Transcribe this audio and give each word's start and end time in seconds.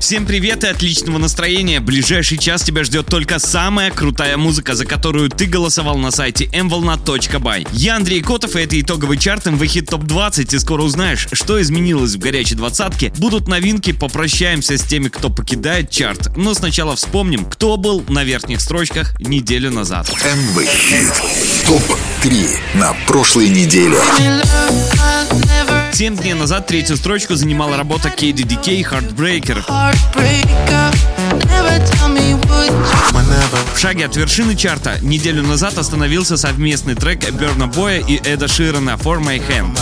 Всем 0.00 0.26
привет 0.26 0.64
и 0.64 0.68
отличного 0.68 1.18
настроения. 1.18 1.80
Ближайший 1.80 2.38
час 2.38 2.62
тебя 2.62 2.84
ждет 2.84 3.06
только 3.08 3.38
самая 3.38 3.90
крутая 3.90 4.36
музыка, 4.36 4.74
за 4.74 4.86
которую 4.86 5.28
ты 5.28 5.44
голосовал 5.44 5.98
на 5.98 6.10
сайте 6.10 6.46
mvolna.by. 6.46 7.68
Я 7.72 7.96
Андрей 7.96 8.22
Котов, 8.22 8.56
и 8.56 8.60
это 8.60 8.80
итоговый 8.80 9.18
чарт 9.18 9.46
Hit 9.48 9.90
Top 9.90 10.04
20. 10.04 10.54
И 10.54 10.58
скоро 10.60 10.82
узнаешь, 10.82 11.28
что 11.32 11.60
изменилось 11.60 12.14
в 12.14 12.20
горячей 12.20 12.54
двадцатке. 12.54 13.12
Будут 13.18 13.48
новинки, 13.48 13.92
попрощаемся 13.92 14.78
с 14.78 14.82
теми, 14.82 15.08
кто 15.08 15.30
покидает 15.30 15.90
чарт. 15.90 16.34
Но 16.36 16.54
сначала 16.54 16.96
вспомним, 16.96 17.44
кто 17.44 17.76
был 17.76 18.02
на 18.08 18.24
верхних 18.24 18.60
строчках 18.60 19.18
неделю 19.20 19.70
назад. 19.72 20.08
МВ 20.10 20.64
Хит 20.64 21.12
ТОП-3 21.66 22.56
на 22.74 22.94
прошлой 23.06 23.48
неделе. 23.50 23.98
Семь 25.92 26.16
дней 26.16 26.34
назад 26.34 26.66
третью 26.66 26.96
строчку 26.96 27.34
занимала 27.34 27.76
работа 27.76 28.08
KDDK 28.08 28.82
Heartbreaker. 28.82 29.64
В 33.74 33.78
шаге 33.78 34.06
от 34.06 34.16
вершины 34.16 34.54
чарта 34.56 34.98
неделю 35.02 35.42
назад 35.42 35.78
остановился 35.78 36.36
совместный 36.36 36.94
трек 36.94 37.30
Берна 37.32 37.66
Боя 37.66 38.00
и 38.00 38.16
Эда 38.16 38.48
Ширана 38.48 38.90
For 38.90 39.20
My 39.20 39.42
Hand. 39.48 39.78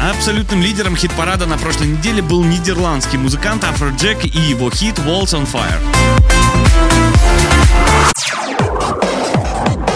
Абсолютным 0.00 0.62
лидером 0.62 0.96
хит-парада 0.96 1.46
на 1.46 1.58
прошлой 1.58 1.88
неделе 1.88 2.22
был 2.22 2.44
нидерландский 2.44 3.18
музыкант 3.18 3.64
Афроджек 3.64 4.24
и 4.24 4.38
его 4.38 4.70
хит 4.70 4.98
Walls 4.98 5.32
on 5.34 5.48
Fire. 5.50 5.80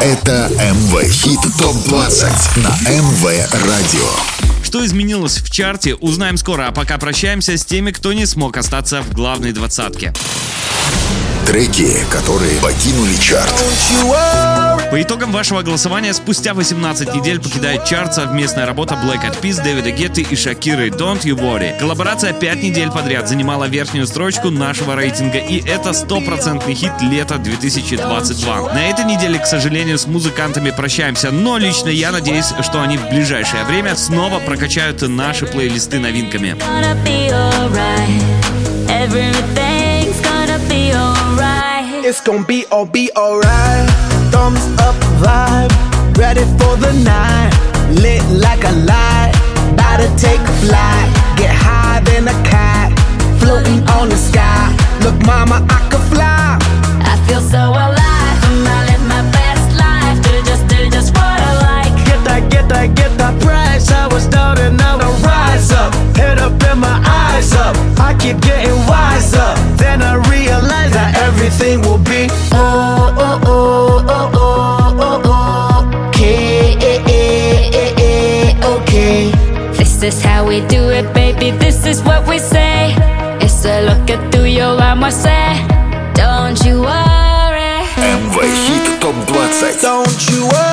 Это 0.01 0.49
МВ 0.55 1.03
Хит 1.13 1.41
ТОП-20 1.59 2.61
на 2.61 2.71
МВ 2.91 3.25
Радио. 3.67 4.40
Что 4.63 4.85
изменилось 4.85 5.39
в 5.39 5.51
чарте, 5.51 5.95
узнаем 5.95 6.37
скоро, 6.37 6.69
а 6.69 6.73
пока 6.73 6.99
прощаемся 6.99 7.57
с 7.57 7.65
теми, 7.65 7.91
кто 7.91 8.13
не 8.13 8.27
смог 8.27 8.57
остаться 8.57 9.03
в 9.03 9.13
главной 9.13 9.53
двадцатке. 9.53 10.13
Треки, 11.47 11.97
которые 12.11 12.61
покинули 12.61 13.17
чарт. 13.17 13.53
По 14.91 15.03
итогам 15.03 15.33
вашего 15.33 15.63
голосования 15.63 16.13
спустя 16.15 16.55
18 16.55 17.15
недель 17.15 17.41
покидает 17.41 17.85
чарт 17.85 18.15
совместная 18.15 18.67
работа 18.67 18.95
Black 18.95 19.25
Eyed 19.25 19.41
Peas, 19.41 19.63
Дэвида 19.63 19.91
Гетты 19.91 20.23
и 20.23 20.37
Шакиры 20.37 20.89
Don't 20.89 21.23
You 21.23 21.37
Worry. 21.37 21.79
Коллаборация 21.79 22.33
5 22.33 22.63
недель 22.63 22.91
подряд 22.91 23.29
занимала 23.29 23.65
верхнюю 23.65 24.07
строчку 24.07 24.51
нашего 24.51 24.95
рейтинга, 24.95 25.39
и 25.39 25.61
это 25.67 25.93
стопроцентный 25.93 26.75
хит 26.75 26.93
лета 27.03 27.39
2022. 27.39 28.73
На 28.73 28.89
этой 28.89 29.05
неделе, 29.05 29.39
к 29.39 29.47
сожалению, 29.47 29.99
с 29.99 30.07
музыкантами 30.07 30.71
прощаемся, 30.71 31.31
но 31.31 31.57
лично 31.59 31.89
я 31.89 32.13
надеюсь, 32.13 32.53
что 32.63 32.83
они 32.83 32.97
в 32.97 33.09
ближайшее 33.09 33.65
время 33.65 33.97
снова 33.97 34.41
прокачают 34.50 35.02
наши 35.02 35.46
плейлисты 35.46 36.00
новинками. 36.00 36.56
It's 42.06 42.22
gonna 42.22 42.46
be 42.46 42.66
all 42.72 42.86
be 42.86 43.10
alright. 43.16 43.90
Thumbs 44.32 44.62
up 44.80 44.96
vibe, 45.20 45.72
ready 46.18 46.46
for 46.60 46.78
the 46.78 46.94
night. 47.04 47.52
Lit 48.00 48.24
like 48.30 48.64
a 48.64 48.72
light, 48.72 49.34
about 49.74 49.98
to 50.02 50.08
take 50.16 50.40
a 50.40 50.56
flight. 50.62 51.10
Get 51.36 51.52
higher 51.52 52.02
than 52.04 52.28
a 52.28 52.44
cat, 52.44 52.92
floating 53.40 53.82
on 53.98 54.10
the 54.10 54.18
sky. 54.18 54.72
Look, 55.02 55.18
mama, 55.26 55.66
I 55.68 55.80
could 55.90 56.06
fly. 56.14 56.60
I 57.02 57.18
feel 57.28 57.42
so 57.42 57.72
alive. 57.72 57.99
I 64.50 64.50
was 64.50 64.50
down 64.50 64.58
and 64.60 64.78
now 64.78 64.98
I 64.98 65.10
rise 65.22 65.72
up. 65.72 65.94
Head 66.18 66.40
up 66.40 66.62
and 66.64 66.80
my 66.80 66.98
eyes 67.06 67.54
up. 67.54 67.76
I 68.00 68.16
keep 68.18 68.40
getting 68.42 68.76
wiser. 68.88 69.54
Then 69.78 70.02
I 70.02 70.16
realize 70.30 70.92
that 70.94 71.18
everything 71.18 71.82
will 71.82 72.00
be 72.00 72.28
oh 72.52 73.14
oh 73.18 73.40
oh 73.46 74.06
oh 74.08 74.32
oh 74.34 74.98
oh 75.00 75.22
oh. 75.26 76.10
Okay, 76.10 76.76
okay. 78.64 79.32
This 79.78 80.02
is 80.02 80.24
how 80.24 80.48
we 80.48 80.62
do 80.68 80.90
it, 80.90 81.14
baby. 81.14 81.52
This 81.52 81.86
is 81.86 82.02
what 82.02 82.28
we 82.28 82.40
say. 82.40 82.96
It's 83.42 83.66
a 83.66 83.86
look 83.86 84.10
at 84.10 84.32
through 84.32 84.46
your 84.46 84.82
arm, 84.82 85.04
I 85.04 85.10
say. 85.10 85.62
Don't 86.14 86.58
you 86.66 86.82
worry. 86.82 87.86
МВ 87.98 88.36
Хит 88.42 89.00
ТОП-20 89.02 89.82
Don't 89.82 90.30
you 90.30 90.48
worry 90.48 90.69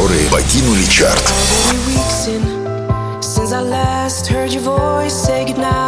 Которые 0.00 0.30
покинули 0.30 0.84
чарт. 0.84 1.30
Since 3.20 3.52
I 3.52 3.60
last 3.60 4.26
heard 4.28 4.50
your 4.50 4.62
voice 4.62 5.12
say 5.12 5.44
goodnight. 5.44 5.79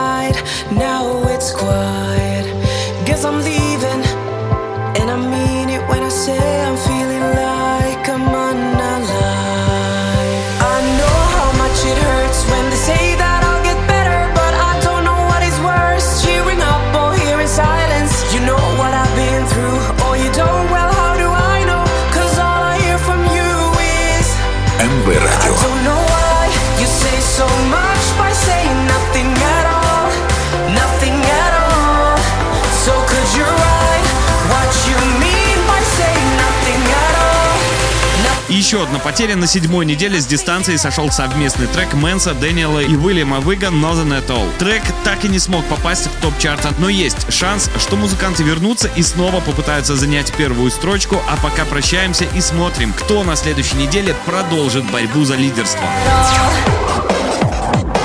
Еще 38.72 38.84
одна 38.84 38.98
потеря 39.00 39.36
на 39.36 39.46
седьмой 39.46 39.84
неделе 39.84 40.18
с 40.18 40.24
дистанции 40.24 40.76
сошел 40.76 41.10
совместный 41.10 41.66
трек 41.66 41.92
Мэнса, 41.92 42.32
Дэниела 42.32 42.78
и 42.78 42.96
Уильяма 42.96 43.38
Вига 43.40 43.66
Nothing 43.66 44.18
at 44.18 44.28
All. 44.28 44.48
Трек 44.58 44.82
так 45.04 45.26
и 45.26 45.28
не 45.28 45.38
смог 45.38 45.62
попасть 45.66 46.06
в 46.06 46.22
топ-чарта, 46.22 46.72
но 46.78 46.88
есть 46.88 47.30
шанс, 47.30 47.68
что 47.78 47.96
музыканты 47.96 48.44
вернутся 48.44 48.88
и 48.96 49.02
снова 49.02 49.40
попытаются 49.40 49.94
занять 49.94 50.32
первую 50.38 50.70
строчку, 50.70 51.20
а 51.28 51.36
пока 51.42 51.66
прощаемся 51.66 52.24
и 52.34 52.40
смотрим, 52.40 52.94
кто 52.94 53.22
на 53.24 53.36
следующей 53.36 53.76
неделе 53.76 54.16
продолжит 54.24 54.90
борьбу 54.90 55.22
за 55.26 55.34
лидерство. 55.34 55.84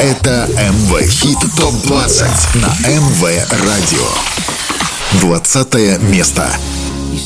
Это 0.01 0.49
МВ 0.49 1.01
Хит 1.09 1.39
ТОП-20 1.55 2.27
на 2.55 2.89
МВ 2.89 3.23
Радио. 3.51 4.09
20 5.21 6.01
место. 6.01 6.51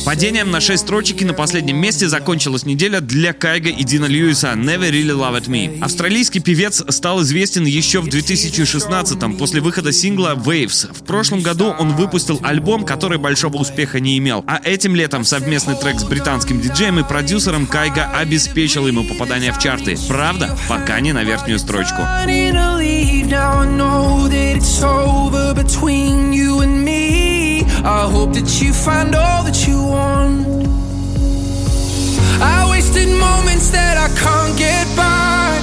Падением 0.06 0.51
на 0.51 0.60
6 0.60 0.83
строчек 0.83 1.22
и 1.22 1.25
на 1.25 1.33
последнем 1.33 1.78
месте 1.78 2.07
закончилась 2.07 2.66
неделя 2.66 3.01
для 3.01 3.33
Кайга 3.33 3.69
и 3.69 3.83
Дина 3.83 4.06
Льюиса 4.06 4.54
«Never 4.54 4.89
Really 4.89 5.16
Loved 5.16 5.48
Me». 5.48 5.80
Австралийский 5.81 6.39
певец 6.39 6.83
стал 6.89 7.22
известен 7.22 7.66
еще 7.66 8.01
в 8.01 8.07
2016-м 8.07 9.38
после 9.38 9.62
выхода 9.62 9.92
сингла 9.92 10.36
«Waves». 10.36 10.94
В 10.94 11.04
прошлом 11.04 11.42
году 11.42 11.74
он 11.78 11.95
выпустил 11.95 12.39
альбом, 12.44 12.83
который 12.83 13.19
большого 13.19 13.57
успеха 13.57 14.00
не 14.00 14.18
имел, 14.18 14.44
а 14.48 14.60
этим 14.63 14.95
летом 14.95 15.24
совместный 15.24 15.75
трек 15.75 16.00
с 16.00 16.04
британским 16.04 16.60
диджеем 16.60 17.00
и 17.00 17.04
продюсером 17.04 17.68
Кайга 17.68 18.06
обеспечил 18.12 18.88
ему 18.88 19.04
попадание 19.04 19.54
в 19.54 19.60
чарты. 19.60 19.98
Правда, 20.07 20.57
пока 20.68 21.00
не 21.00 21.13
на 21.13 21.24
верхнюю 21.24 21.60
строчку. 21.60 22.01
I 27.83 28.06
hope 28.06 28.33
that 28.33 28.62
you 28.62 28.74
find 28.74 29.16
all 29.16 29.44
that 29.44 29.61
wasted 33.01 33.19
moments 33.19 33.69
that 33.71 33.98
I 33.98 34.07
can't 34.19 34.57
get 34.57 34.86
back. 34.95 35.62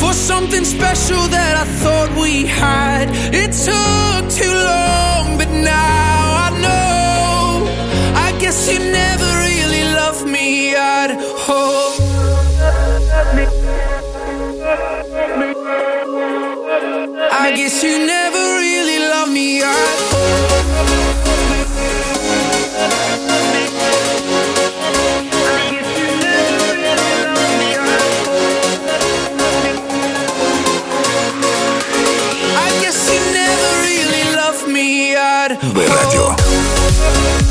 for 0.00 0.12
something 0.12 0.64
special 0.64 1.22
that 1.28 1.56
I 1.56 1.64
thought 1.82 2.10
we 2.20 2.46
had. 2.46 3.08
It 3.32 3.52
took 3.52 4.22
too 4.30 4.52
long, 4.52 5.38
but 5.38 5.50
now 5.50 6.46
I 6.46 6.50
know. 6.64 7.66
I 8.16 8.36
guess 8.38 8.68
you 8.70 8.78
never 8.78 9.28
really 9.46 9.84
loved 9.94 10.26
me 10.26 10.74
at 10.74 11.10
all. 11.48 11.94
I 17.32 17.52
guess 17.56 17.82
you 17.82 18.06
never 18.06 18.42
really 18.64 18.98
loved 18.98 19.32
me 19.32 19.62
at 19.62 20.12
all. 20.12 20.13
МВ 35.74 35.88
Радио. 35.88 37.43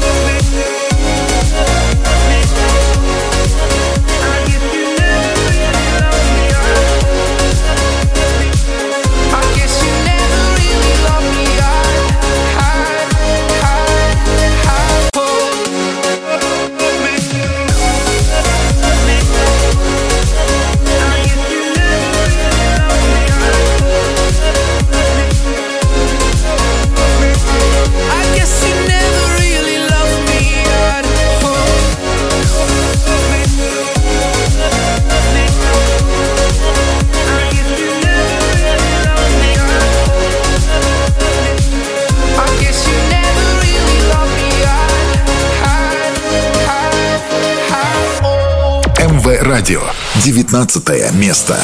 Радио. 49.52 49.82
19 50.14 51.12
место. 51.12 51.54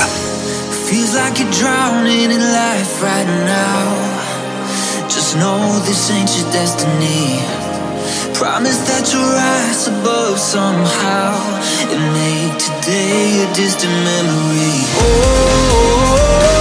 Feels 0.87 1.15
like 1.15 1.39
you're 1.39 1.51
drowning 1.51 2.31
in 2.31 2.41
life 2.41 3.03
right 3.03 3.27
now. 3.27 5.09
Just 5.09 5.37
know 5.37 5.81
this 5.87 6.11
ain't 6.11 6.31
your 6.37 6.51
destiny. 6.53 7.41
Promise 8.35 8.79
that 8.89 9.11
you'll 9.13 9.33
rise 9.33 9.89
above 9.89 10.39
somehow 10.39 11.33
and 11.89 12.03
make 12.13 12.59
today 12.59 13.43
a 13.43 13.55
distant 13.55 13.95
memory. 14.05 14.85
Oh, 14.99 16.58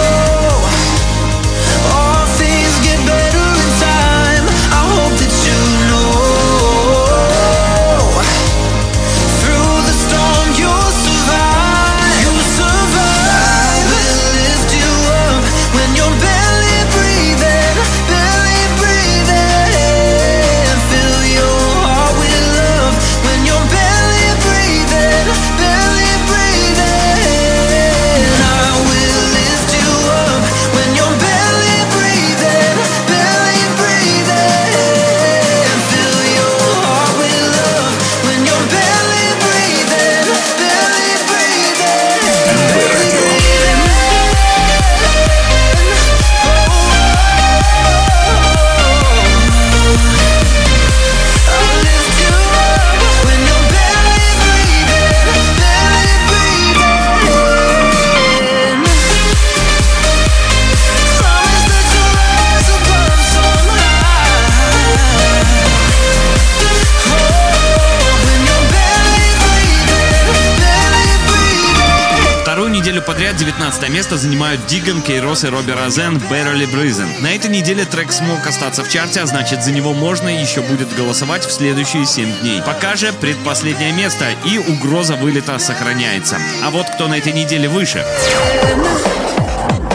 19 73.48 73.88
место 73.88 74.18
занимают 74.18 74.66
Диган, 74.66 75.00
Кейрос 75.00 75.42
и 75.44 75.48
Робби 75.48 75.70
Розен 75.70 76.18
«Barely 76.30 76.70
Breathing». 76.70 77.22
На 77.22 77.34
этой 77.34 77.48
неделе 77.48 77.86
трек 77.86 78.12
смог 78.12 78.46
остаться 78.46 78.84
в 78.84 78.90
чарте, 78.90 79.20
а 79.22 79.26
значит 79.26 79.64
за 79.64 79.72
него 79.72 79.94
можно 79.94 80.28
еще 80.28 80.60
будет 80.60 80.94
голосовать 80.94 81.46
в 81.46 81.50
следующие 81.50 82.04
7 82.04 82.40
дней. 82.40 82.60
Пока 82.60 82.94
же 82.94 83.10
предпоследнее 83.10 83.92
место 83.92 84.26
и 84.44 84.58
угроза 84.58 85.14
вылета 85.14 85.58
сохраняется. 85.58 86.36
А 86.62 86.68
вот 86.68 86.90
кто 86.90 87.08
на 87.08 87.16
этой 87.16 87.32
неделе 87.32 87.70
выше. 87.70 88.04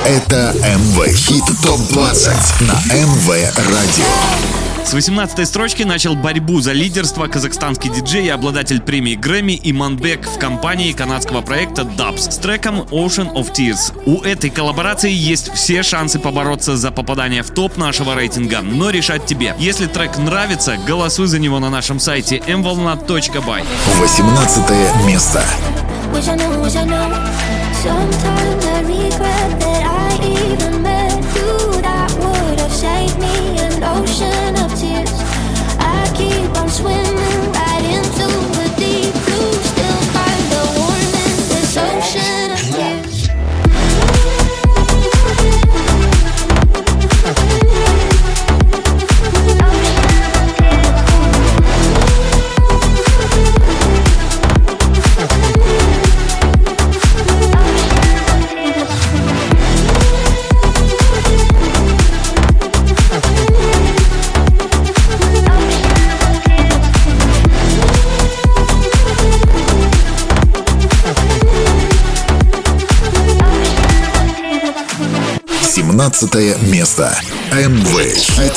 Это 0.07 0.55
МВ 0.55 1.15
Хит 1.15 1.45
ТОП-20 1.61 2.63
на 2.63 2.95
МВ 2.95 3.29
Радио. 3.55 4.52
С 4.85 4.93
18 4.93 5.47
строчки 5.47 5.83
начал 5.83 6.15
борьбу 6.15 6.59
за 6.59 6.73
лидерство 6.73 7.27
казахстанский 7.27 7.89
диджей 7.89 8.25
и 8.25 8.29
обладатель 8.29 8.81
премии 8.81 9.15
Грэмми 9.15 9.59
Иманбек 9.63 10.27
в 10.27 10.37
компании 10.37 10.91
канадского 10.91 11.41
проекта 11.41 11.83
Dubs 11.83 12.29
с 12.31 12.37
треком 12.37 12.81
Ocean 12.91 13.33
of 13.33 13.53
Tears. 13.53 13.93
У 14.05 14.21
этой 14.21 14.49
коллаборации 14.49 15.11
есть 15.11 15.53
все 15.53 15.83
шансы 15.83 16.19
побороться 16.19 16.75
за 16.75 16.91
попадание 16.91 17.43
в 17.43 17.49
топ 17.49 17.77
нашего 17.77 18.13
рейтинга, 18.13 18.61
но 18.61 18.89
решать 18.89 19.25
тебе. 19.25 19.55
Если 19.57 19.87
трек 19.87 20.17
нравится, 20.17 20.77
голосуй 20.85 21.27
за 21.27 21.39
него 21.39 21.59
на 21.59 21.69
нашем 21.69 21.99
сайте 21.99 22.37
mvolna.by. 22.37 23.65
18 23.99 25.05
место. 25.07 25.43
Wish 26.13 26.27
I 26.27 26.35
knew, 26.35 26.61
wish 26.61 26.75
I 26.75 26.83
knew. 26.85 26.93
Sometimes 27.81 28.65
I 28.65 28.81
regret 28.81 29.59
that 29.59 29.83
I 29.83 30.15
even 30.51 30.83
met 30.83 31.23
you. 31.35 31.81
That 31.81 32.11
would 32.19 32.59
have 32.59 32.71
saved 32.71 33.17
me 33.17 33.57
an 33.57 33.83
ocean 33.83 34.42
17 76.11 76.57
место. 76.63 77.17
МВ 77.53 78.13
Хит 78.17 78.53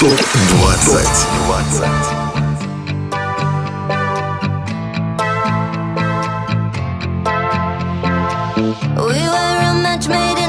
ТОП 0.00 0.18
20. 0.56 1.28
We 8.96 9.20
were 9.34 9.58
a 9.60 9.74
match 9.82 10.08
made 10.08 10.38
in 10.38 10.47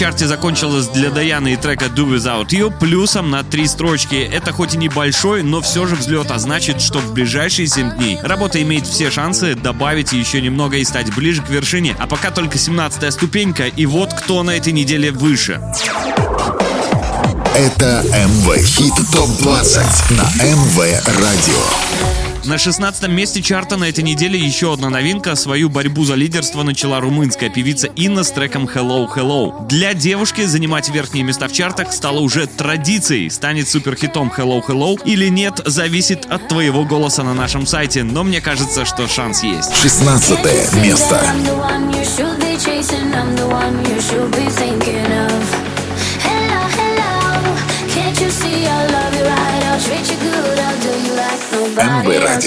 чарте 0.00 0.26
закончилась 0.26 0.86
для 0.86 1.10
Даяны 1.10 1.52
и 1.52 1.56
трека 1.56 1.84
Do 1.84 2.16
Without 2.16 2.48
You 2.48 2.72
плюсом 2.74 3.28
на 3.28 3.44
три 3.44 3.66
строчки. 3.66 4.14
Это 4.14 4.50
хоть 4.50 4.72
и 4.72 4.78
небольшой, 4.78 5.42
но 5.42 5.60
все 5.60 5.86
же 5.86 5.94
взлет, 5.94 6.30
а 6.30 6.38
значит, 6.38 6.80
что 6.80 7.00
в 7.00 7.12
ближайшие 7.12 7.66
7 7.66 7.96
дней 7.96 8.18
работа 8.22 8.62
имеет 8.62 8.86
все 8.86 9.10
шансы 9.10 9.54
добавить 9.54 10.14
еще 10.14 10.40
немного 10.40 10.78
и 10.78 10.84
стать 10.84 11.14
ближе 11.14 11.42
к 11.42 11.50
вершине. 11.50 11.94
А 11.98 12.06
пока 12.06 12.30
только 12.30 12.56
17 12.56 13.12
ступенька, 13.12 13.66
и 13.66 13.84
вот 13.84 14.14
кто 14.14 14.42
на 14.42 14.52
этой 14.52 14.72
неделе 14.72 15.10
выше. 15.10 15.60
Это 17.54 18.02
МВ 18.02 18.56
Хит 18.56 18.94
ТОП-20 19.12 20.14
на 20.14 20.42
МВ 20.42 20.78
Радио. 21.18 22.29
На 22.50 22.58
16 22.58 23.06
месте 23.06 23.40
чарта 23.42 23.76
на 23.76 23.88
этой 23.88 24.02
неделе 24.02 24.36
еще 24.36 24.72
одна 24.72 24.90
новинка. 24.90 25.36
Свою 25.36 25.68
борьбу 25.68 26.04
за 26.04 26.16
лидерство 26.16 26.64
начала 26.64 26.98
румынская 26.98 27.48
певица 27.48 27.86
Инна 27.86 28.24
с 28.24 28.32
треком 28.32 28.64
Hello 28.64 29.06
Hello. 29.06 29.68
Для 29.68 29.94
девушки 29.94 30.44
занимать 30.44 30.88
верхние 30.88 31.22
места 31.22 31.46
в 31.46 31.52
чартах 31.52 31.92
стало 31.92 32.18
уже 32.18 32.48
традицией. 32.48 33.30
Станет 33.30 33.68
суперхитом 33.68 34.32
Hello 34.36 34.60
Hello 34.66 35.00
или 35.04 35.28
нет, 35.28 35.60
зависит 35.64 36.26
от 36.26 36.48
твоего 36.48 36.84
голоса 36.84 37.22
на 37.22 37.34
нашем 37.34 37.68
сайте. 37.68 38.02
Но 38.02 38.24
мне 38.24 38.40
кажется, 38.40 38.84
что 38.84 39.06
шанс 39.06 39.44
есть. 39.44 39.72
16 39.76 40.82
место. 40.82 41.20
I'm 41.22 41.44
the 41.44 41.54
one 43.46 43.84
you 43.84 44.00
should 44.00 44.28
be 44.32 44.50
thinking 44.50 45.12
of. 45.12 45.69
Hello, 48.10 48.10
hello, 48.10 48.10
can't 48.10 48.18
you 48.20 48.30
see 48.30 48.66
I'll 48.66 48.90
love 48.90 49.14
you 49.14 49.22
right? 49.22 49.62
I'll 49.70 49.80
treat 49.80 50.10
you 50.10 50.16
good, 50.18 50.58
I'll 50.58 50.80
do 50.80 50.88
you 50.98 51.14
like 51.14 51.40
nobody 51.52 51.80
else. 51.86 52.40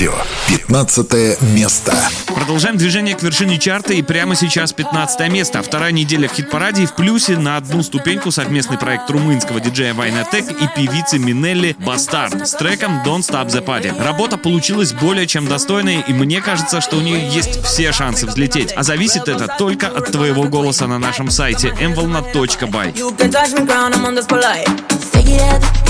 Радио. 0.00 0.14
15 0.48 1.42
место. 1.42 1.94
Продолжаем 2.26 2.76
движение 2.76 3.14
к 3.14 3.22
вершине 3.22 3.58
чарта 3.58 3.92
и 3.92 4.02
прямо 4.02 4.34
сейчас 4.34 4.72
15 4.72 5.30
место. 5.30 5.62
Вторая 5.62 5.92
неделя 5.92 6.28
в 6.28 6.32
хит-параде 6.32 6.84
и 6.84 6.86
в 6.86 6.94
плюсе 6.94 7.36
на 7.36 7.56
одну 7.56 7.82
ступеньку 7.82 8.30
совместный 8.30 8.78
проект 8.78 9.10
румынского 9.10 9.60
диджея 9.60 9.92
Вайнатек 9.92 10.50
и 10.50 10.68
певицы 10.74 11.18
Минелли 11.18 11.76
Бастард 11.78 12.48
с 12.48 12.52
треком 12.52 13.02
Don't 13.04 13.20
Stop 13.20 13.48
the 13.48 13.64
Party. 13.64 13.92
Работа 14.02 14.38
получилась 14.38 14.92
более 14.92 15.26
чем 15.26 15.46
достойной 15.46 16.04
и 16.06 16.12
мне 16.12 16.40
кажется, 16.40 16.80
что 16.80 16.96
у 16.96 17.00
нее 17.00 17.28
есть 17.28 17.62
все 17.64 17.92
шансы 17.92 18.26
взлететь. 18.26 18.72
А 18.74 18.82
зависит 18.82 19.28
это 19.28 19.48
только 19.58 19.88
от 19.88 20.10
твоего 20.10 20.44
голоса 20.44 20.86
на 20.86 20.98
нашем 20.98 21.30
сайте 21.30 21.68
mvolna.by. 21.68 22.94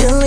Tell 0.01 0.21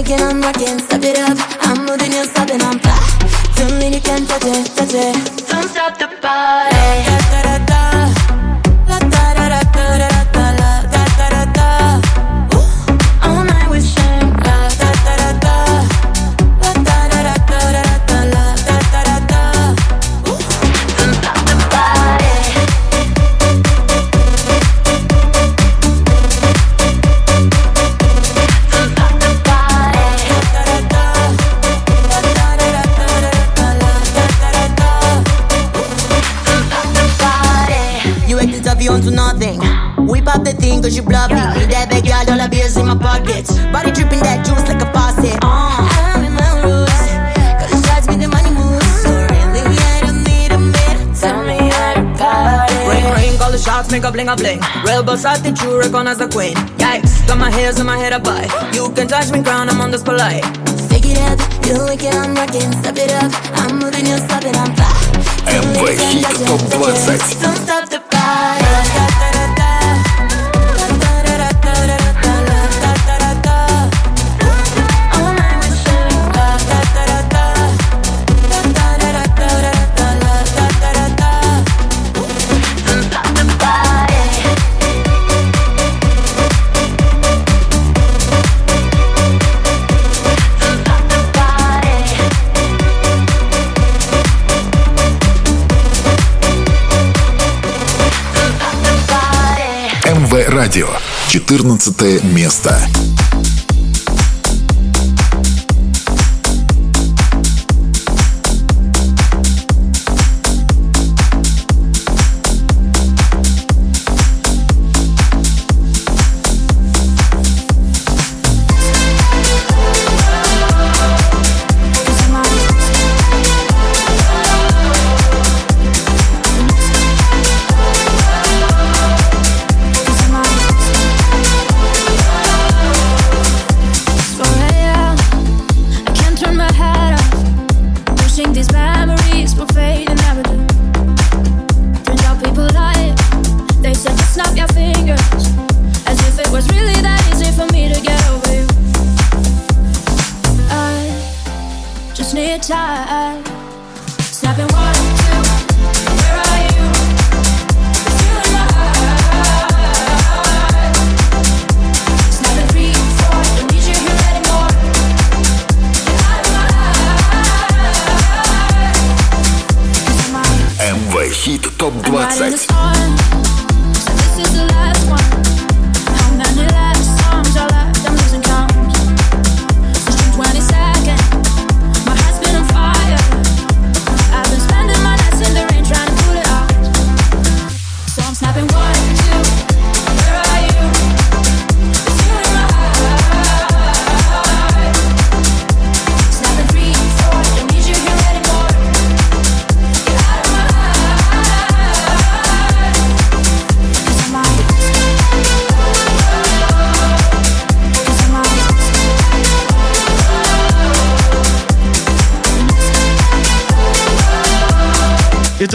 Bye. 6.23 6.72
shots, 54.32 54.32
make 54.32 54.32
a 54.32 54.36
bling 54.36 54.58
a 54.58 54.60
bling. 54.60 54.84
Real 54.84 55.02
boss, 55.02 55.24
I 55.24 55.36
think 55.36 55.60
you 55.62 55.78
recognize 55.78 56.18
the 56.18 56.28
queen. 56.28 56.54
Yikes, 56.78 57.26
got 57.26 57.38
my 57.38 57.50
hairs 57.50 57.78
in 57.78 57.86
my 57.86 57.98
head 57.98 58.12
up 58.12 58.26
high. 58.26 58.46
You 58.72 58.90
can 58.92 59.08
touch 59.08 59.30
me, 59.30 59.42
crown, 59.42 59.68
I'm 59.68 59.80
on 59.80 59.90
this 59.90 60.02
polite. 60.02 60.44
Stick 60.86 61.04
it 61.06 61.18
up, 61.18 61.38
you 61.66 61.78
like 61.84 62.02
it, 62.02 62.14
I'm 62.14 62.34
rocking. 62.34 62.72
Step 62.82 62.96
it 62.96 63.10
up, 63.12 63.32
I'm 63.58 63.78
moving, 63.78 64.06
you 64.06 64.16
stop 64.18 64.44
it, 64.44 64.56
I'm 64.56 64.74
fly. 64.74 64.94
МВ 65.48 65.96
Хит 65.96 66.26
ТОП 66.46 66.60
20 66.70 67.40
Don't 67.40 67.56
stop 67.56 67.88
the 67.88 68.11
радио. 100.53 100.87
14 101.29 102.23
место. 102.23 102.77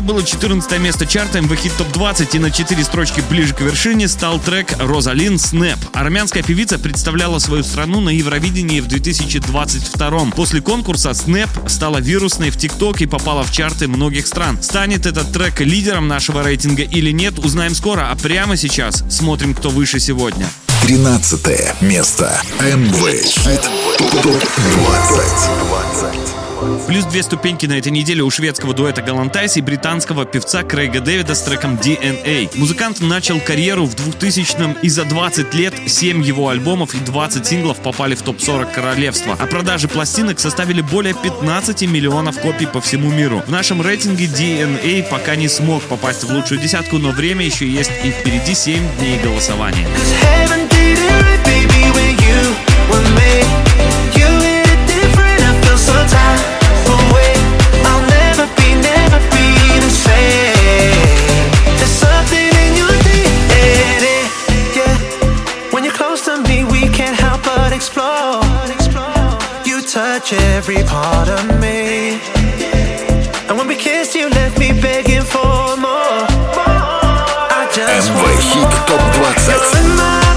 Было 0.09 0.25
14 0.25 0.81
место 0.81 1.05
чарта 1.05 1.39
МВ 1.39 1.55
Хит 1.55 1.77
Топ 1.77 1.93
20 1.93 2.35
и 2.35 2.39
на 2.39 2.51
4 2.51 2.83
строчки 2.83 3.23
ближе 3.29 3.53
к 3.53 3.61
вершине 3.61 4.09
стал 4.09 4.41
трек 4.41 4.73
«Розалин 4.79 5.39
Снэп». 5.39 5.79
Армянская 5.93 6.43
певица 6.43 6.79
представляла 6.79 7.39
свою 7.39 7.63
страну 7.63 8.01
на 8.01 8.09
Евровидении 8.09 8.81
в 8.81 8.87
2022 8.87 10.31
После 10.35 10.63
конкурса 10.63 11.13
Снэп 11.13 11.51
стала 11.67 11.99
вирусной 11.99 12.49
в 12.49 12.57
ТикТок 12.57 13.03
и 13.03 13.07
попала 13.07 13.45
в 13.45 13.53
чарты 13.53 13.87
многих 13.87 14.27
стран. 14.27 14.63
Станет 14.63 15.05
этот 15.05 15.31
трек 15.31 15.61
лидером 15.61 16.09
нашего 16.09 16.43
рейтинга 16.43 16.85
или 16.85 17.11
нет, 17.11 17.39
узнаем 17.39 17.75
скоро, 17.75 18.09
а 18.11 18.17
прямо 18.17 18.57
сейчас 18.57 19.05
смотрим, 19.11 19.53
кто 19.53 19.69
выше 19.69 20.01
сегодня. 20.01 20.49
13 20.85 21.83
место. 21.83 22.41
МВ 22.61 23.25
Хит 23.25 23.69
Топ 24.23 24.43
20. 24.73 26.38
Плюс 26.87 27.05
две 27.05 27.23
ступеньки 27.23 27.67
на 27.67 27.79
этой 27.79 27.93
неделе 27.93 28.23
у 28.23 28.31
шведского 28.31 28.75
дуэта 28.75 29.03
Галантайс 29.03 29.57
и 29.57 29.61
британского 29.61 30.25
певца 30.25 30.63
Крейга 30.63 31.01
Дэвида 31.01 31.35
с 31.35 31.43
треком 31.43 31.75
DNA. 31.75 32.51
Музыкант 32.57 33.01
начал 33.01 33.41
карьеру 33.41 33.85
в 33.85 33.95
2000-м 33.95 34.73
и 34.83 34.89
за 34.89 35.05
20 35.05 35.55
лет 35.55 35.75
7 35.87 36.23
его 36.23 36.49
альбомов 36.49 36.95
и 36.95 36.99
20 36.99 37.47
синглов 37.47 37.79
попали 37.79 38.15
в 38.15 38.23
топ-40 38.23 38.75
королевства, 38.75 39.37
а 39.39 39.47
продажи 39.47 39.89
пластинок 39.89 40.41
составили 40.41 40.81
более 40.81 41.15
15 41.15 41.83
миллионов 41.83 42.41
копий 42.41 42.67
по 42.67 42.81
всему 42.81 43.11
миру. 43.11 43.43
В 43.47 43.51
нашем 43.51 43.81
рейтинге 43.81 44.27
DNA 44.27 45.09
пока 45.09 45.37
не 45.37 45.49
смог 45.49 45.83
попасть 45.85 46.25
в 46.25 46.31
лучшую 46.31 46.61
десятку, 46.61 46.99
но 46.99 47.11
время 47.11 47.45
еще 47.45 47.69
есть 47.69 47.93
и 48.05 48.11
впереди 48.11 48.55
7 48.55 48.83
дней 48.99 49.21
голосования. 49.23 49.87
touch 70.29 70.41
every 70.41 70.83
part 70.85 71.29
of 71.29 71.61
me. 71.61 72.21
And 73.49 73.57
when 73.57 73.67
we 73.67 73.77
kiss, 73.77 74.15
you 74.15 74.29
left 74.29 74.59
me 74.59 74.73
begging 74.81 75.23
for 75.23 75.77
more. 75.77 76.27
more. 76.57 76.77
I 77.51 77.69
just 77.73 78.11
want 78.11 78.55
more. 78.55 78.71
Top 78.87 80.23
20. 80.23 80.28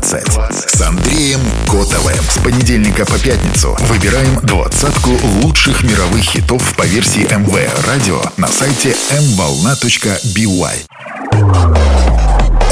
20 0.00 0.70
с 0.74 0.80
Андреем 0.80 1.40
Котовым. 1.66 2.16
С 2.30 2.38
понедельника 2.38 3.04
по 3.04 3.18
пятницу 3.18 3.76
выбираем 3.80 4.40
двадцатку 4.42 5.10
лучших 5.42 5.82
мировых 5.82 6.22
хитов 6.22 6.62
по 6.76 6.84
версии 6.84 7.24
МВ 7.30 7.86
Радио 7.86 8.22
на 8.38 8.48
сайте 8.48 8.96
mvolna.by. 9.10 10.72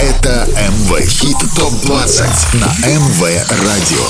Это 0.01 0.49
МВ 0.49 1.07
Хит 1.11 1.37
Топ 1.57 1.75
20 1.83 2.55
на 2.55 2.89
МВ 2.89 3.21
Радио. 3.67 4.07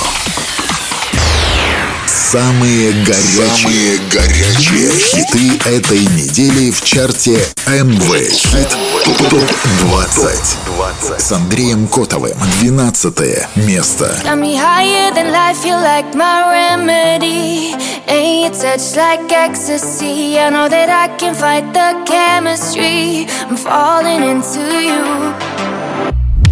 Самые 2.07 2.92
горячие, 2.92 3.57
Самые 3.57 3.99
горячие 4.12 4.90
хиты 4.92 5.59
этой 5.68 6.07
недели 6.07 6.70
в 6.70 6.81
чарте 6.85 7.44
МВ 7.66 8.31
Хит 8.31 8.68
ТОП 9.05 9.35
20 9.81 10.70
с 11.18 11.32
Андреем 11.32 11.88
Котовым. 11.88 12.38
12 12.62 13.48
место. 13.56 14.06
Got 14.24 14.38
me 14.38 14.56
higher 14.56 15.13
than 15.13 15.32
life, 15.32 15.65
you 15.65 15.76
like 15.76 16.13
my 16.13 16.50
remedy. 16.52 17.76
Ain't 18.08 18.44
your 18.44 18.78
touch 18.78 18.96
like 18.96 19.32
ecstasy. 19.32 20.38
I 20.38 20.50
know 20.50 20.68
that 20.70 20.89
I 20.89 21.08
can 21.18 21.34
fight 21.34 21.74
the 21.74 22.04
chemistry. 22.06 23.28
I'm 23.50 23.58
falling 23.58 24.24
into 24.24 24.62
you. 24.82 25.34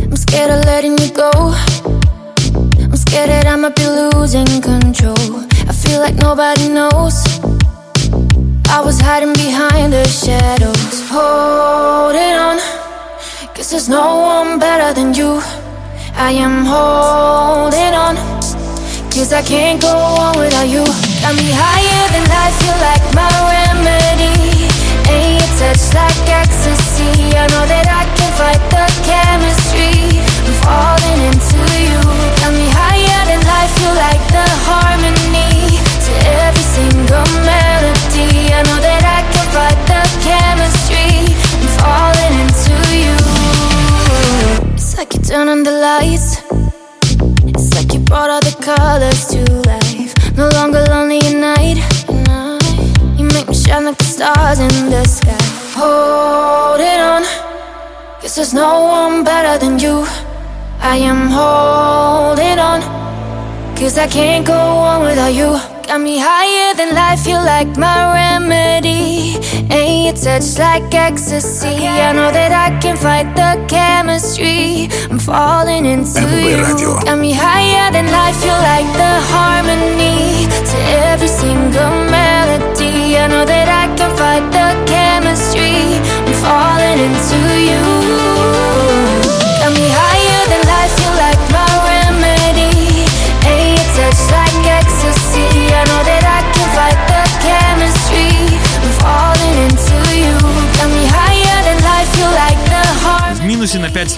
I'm 0.01 0.15
scared 0.15 0.51
of 0.51 0.65
letting 0.65 0.97
you 0.97 1.11
go. 1.11 1.31
I'm 2.79 2.95
scared 2.95 3.29
that 3.29 3.45
I 3.45 3.55
might 3.55 3.75
be 3.75 3.87
losing 3.87 4.61
control. 4.61 5.45
I 5.67 5.73
feel 5.73 5.99
like 5.99 6.15
nobody 6.15 6.69
knows. 6.69 7.23
I 8.69 8.81
was 8.81 8.99
hiding 8.99 9.33
behind 9.33 9.93
the 9.93 10.03
shadows, 10.07 11.03
holding 11.09 12.35
on. 12.35 12.76
Cause 13.68 13.84
there's 13.84 13.88
no 13.90 14.24
one 14.24 14.58
better 14.58 14.94
than 14.98 15.12
you. 15.12 15.44
I 16.16 16.32
am 16.32 16.64
holding 16.64 17.92
on. 17.92 18.16
Cause 19.12 19.30
I 19.30 19.44
can't 19.44 19.76
go 19.76 19.92
on 19.92 20.40
without 20.40 20.72
you. 20.72 20.80
Got 21.20 21.36
me 21.36 21.52
higher 21.52 22.04
than 22.08 22.24
life, 22.32 22.56
feel 22.64 22.78
like 22.80 23.04
my 23.12 23.28
remedy. 23.28 24.72
Ain't 25.12 25.44
your 25.44 25.52
touch 25.60 25.84
like 25.92 26.16
ecstasy. 26.32 27.12
I 27.36 27.44
know 27.52 27.68
that 27.68 27.84
I 27.92 28.08
can 28.16 28.32
fight 28.40 28.62
the 28.72 28.88
chemistry. 29.04 30.16
I'm 30.16 30.56
falling 30.64 31.20
into 31.28 31.60
you. 31.76 32.00
Got 32.40 32.56
me 32.56 32.72
higher 32.72 33.20
than 33.28 33.44
life, 33.44 33.72
feel 33.76 33.92
like 34.00 34.24
the 34.32 34.48
harmony 34.64 35.76
to 35.76 36.12
every 36.40 36.66
single 36.72 37.28
melody. 37.44 38.48
I 38.48 38.64
know 38.64 38.80
that 38.80 39.04
I 39.04 39.20
can 39.28 39.46
fight 39.52 39.80
the 39.92 40.00
chemistry. 40.24 40.77
Like 44.98 45.14
you 45.14 45.20
turn 45.20 45.46
on 45.46 45.62
the 45.62 45.70
lights. 45.70 46.42
It's 47.46 47.72
like 47.72 47.94
you 47.94 48.00
brought 48.00 48.30
all 48.30 48.40
the 48.40 48.56
colors 48.60 49.26
to 49.28 49.40
life. 49.70 50.12
No 50.36 50.48
longer 50.58 50.84
lonely 50.90 51.18
at 51.18 51.36
night. 51.38 51.78
You 53.16 53.24
make 53.26 53.46
me 53.46 53.54
shine 53.54 53.84
like 53.84 53.96
the 53.96 54.04
stars 54.04 54.58
in 54.58 54.90
the 54.90 55.04
sky. 55.04 55.38
Holding 55.78 57.00
on, 57.12 57.22
cause 58.20 58.34
there's 58.34 58.52
no 58.52 58.86
one 58.86 59.22
better 59.22 59.56
than 59.64 59.78
you. 59.78 60.04
I 60.80 60.96
am 60.96 61.28
holding 61.30 62.58
on, 62.58 62.80
cause 63.76 63.98
I 63.98 64.08
can't 64.08 64.44
go 64.44 64.58
on 64.58 65.02
without 65.02 65.32
you. 65.32 65.77
Got 65.88 66.02
me 66.02 66.18
higher 66.18 66.74
than 66.74 66.94
life, 66.94 67.26
you 67.26 67.36
like 67.36 67.78
my 67.78 68.12
remedy. 68.12 69.36
And 69.72 70.04
your 70.04 70.12
touch 70.12 70.58
like 70.58 70.92
ecstasy. 70.92 71.88
I 71.88 72.12
know 72.12 72.30
that 72.30 72.52
I 72.52 72.78
can 72.78 72.94
fight 72.94 73.34
the 73.34 73.56
chemistry. 73.68 74.90
I'm 75.08 75.18
falling 75.18 75.86
into 75.86 76.20
you. 76.44 76.60
Got 77.06 77.18
me 77.18 77.32
higher 77.32 77.90
than 77.90 78.04
life, 78.12 78.36
you 78.44 78.52
like 78.52 78.90
the 79.00 79.14
harmony. 79.32 80.44
To 80.70 80.78
every 81.08 81.28
single 81.28 81.96
melody. 82.12 83.16
I 83.16 83.26
know 83.28 83.46
that 83.46 83.68
I 83.72 83.88
can 83.96 84.12
fight 84.14 84.44
the 84.52 84.68
chemistry. 84.84 85.96
I'm 86.28 86.34
falling 86.44 87.00
into 87.00 87.40
you. 87.64 88.07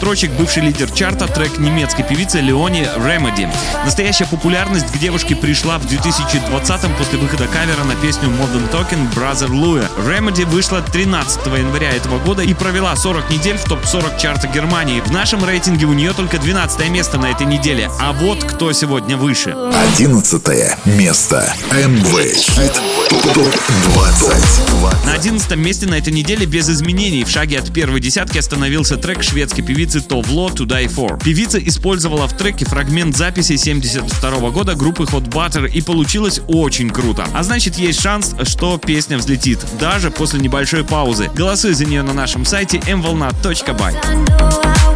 Строчек 0.00 0.30
бывший 0.30 0.62
лидер 0.62 0.90
чарта 0.90 1.26
трек 1.26 1.58
немецкой 1.58 2.04
певицы 2.04 2.40
Леони 2.40 2.88
Remedy. 2.96 3.46
Настоящая 3.84 4.24
популярность 4.24 4.90
к 4.90 4.96
девушке 4.96 5.36
пришла 5.36 5.76
в 5.78 5.86
2020 5.86 6.96
после 6.96 7.18
выхода 7.18 7.46
кавера 7.46 7.84
на 7.84 7.94
песню 7.96 8.30
Modern 8.30 8.70
Talking 8.72 9.12
Brother 9.14 9.50
Louie. 9.50 9.86
Remedy 9.98 10.46
вышла 10.46 10.80
13 10.80 11.44
января 11.48 11.90
этого 11.90 12.18
года 12.18 12.42
и 12.42 12.54
провела 12.54 12.96
40 12.96 13.28
недель 13.28 13.58
в 13.58 13.64
топ-40 13.64 14.18
чарта 14.18 14.48
Германии. 14.48 15.02
В 15.02 15.10
нашем 15.10 15.44
рейтинге 15.44 15.84
у 15.84 15.92
нее 15.92 16.14
только 16.14 16.38
12 16.38 16.88
место 16.88 17.18
на 17.18 17.26
этой 17.26 17.44
неделе. 17.44 17.90
А 18.00 18.14
вот 18.14 18.42
кто 18.42 18.72
сегодня 18.72 19.18
выше. 19.18 19.54
11 19.98 20.42
место. 20.86 21.52
Хит 21.72 22.80
ТОП-20. 23.10 25.04
На 25.04 25.14
11 25.14 25.56
месте 25.56 25.86
на 25.86 25.96
этой 25.96 26.12
неделе 26.12 26.46
без 26.46 26.70
изменений 26.70 27.24
в 27.24 27.28
шаге 27.28 27.58
от 27.58 27.72
первой 27.72 28.00
десятки 28.00 28.38
остановился 28.38 28.96
трек 28.96 29.24
шведской 29.24 29.64
певицы 29.64 30.00
Товло 30.00 30.48
To 30.50 30.64
Die 30.64 30.86
For. 30.86 31.20
Певица 31.20 31.58
использовала 31.58 32.28
в 32.28 32.36
треке 32.36 32.66
фрагмент 32.66 33.16
записи 33.16 33.56
72 33.56 34.50
года 34.50 34.76
группы 34.76 35.02
Hot 35.04 35.28
Butter 35.28 35.68
и 35.68 35.82
получилось 35.82 36.40
очень 36.46 36.90
круто. 36.90 37.26
А 37.34 37.42
значит 37.42 37.78
есть 37.78 38.00
шанс, 38.00 38.36
что 38.44 38.78
песня 38.78 39.18
взлетит, 39.18 39.58
даже 39.80 40.12
после 40.12 40.38
небольшой 40.38 40.84
паузы. 40.84 41.28
Голосуй 41.34 41.74
за 41.74 41.86
нее 41.86 42.02
на 42.02 42.12
нашем 42.12 42.44
сайте 42.44 42.78
mvolna.by. 42.78 44.89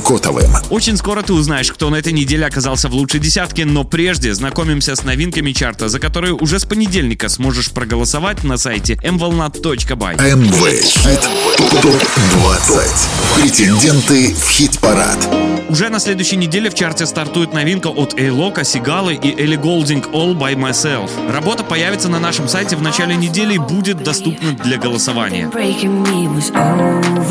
Андреем 0.00 0.02
Котовым. 0.02 0.50
Очень 0.70 0.96
скоро 0.96 1.22
ты 1.22 1.32
узнаешь, 1.32 1.70
кто 1.70 1.90
на 1.90 1.96
этой 1.96 2.12
неделе 2.12 2.46
оказался 2.46 2.88
в 2.88 2.94
лучшей 2.94 3.20
десятке, 3.20 3.64
но 3.64 3.84
прежде 3.84 4.34
знакомимся 4.34 4.96
с 4.96 5.04
новинками 5.04 5.52
чарта, 5.52 5.88
за 5.88 5.98
которые 5.98 6.34
уже 6.34 6.58
с 6.58 6.64
понедельника 6.64 7.28
сможешь 7.28 7.70
проголосовать 7.70 8.42
на 8.44 8.56
сайте 8.56 8.94
mvolnat.by. 8.94 10.36
МВ 10.36 10.82
Хит 10.82 11.28
ТОП-20. 11.82 13.40
Претенденты 13.40 14.34
в 14.34 14.48
хит-парад. 14.50 15.18
Уже 15.68 15.88
на 15.88 16.00
следующей 16.00 16.36
неделе 16.36 16.70
в 16.70 16.74
чарте 16.74 17.06
стартует 17.06 17.52
новинка 17.52 17.88
от 17.88 18.18
Эйлока, 18.18 18.64
Сигалы 18.64 19.14
и 19.14 19.40
Элли 19.40 19.56
Голдинг 19.56 20.08
All 20.08 20.34
By 20.36 20.54
Myself. 20.56 21.10
Работа 21.30 21.62
появится 21.62 22.08
на 22.08 22.18
нашем 22.18 22.48
сайте 22.48 22.74
в 22.76 22.82
начале 22.82 23.14
недели 23.16 23.54
и 23.54 23.58
будет 23.58 24.02
доступна 24.02 24.52
для 24.52 24.78
голосования. 24.78 25.48
breaking 25.52 26.02
me 26.04 26.26
was 26.28 26.50
overcome. 26.54 27.30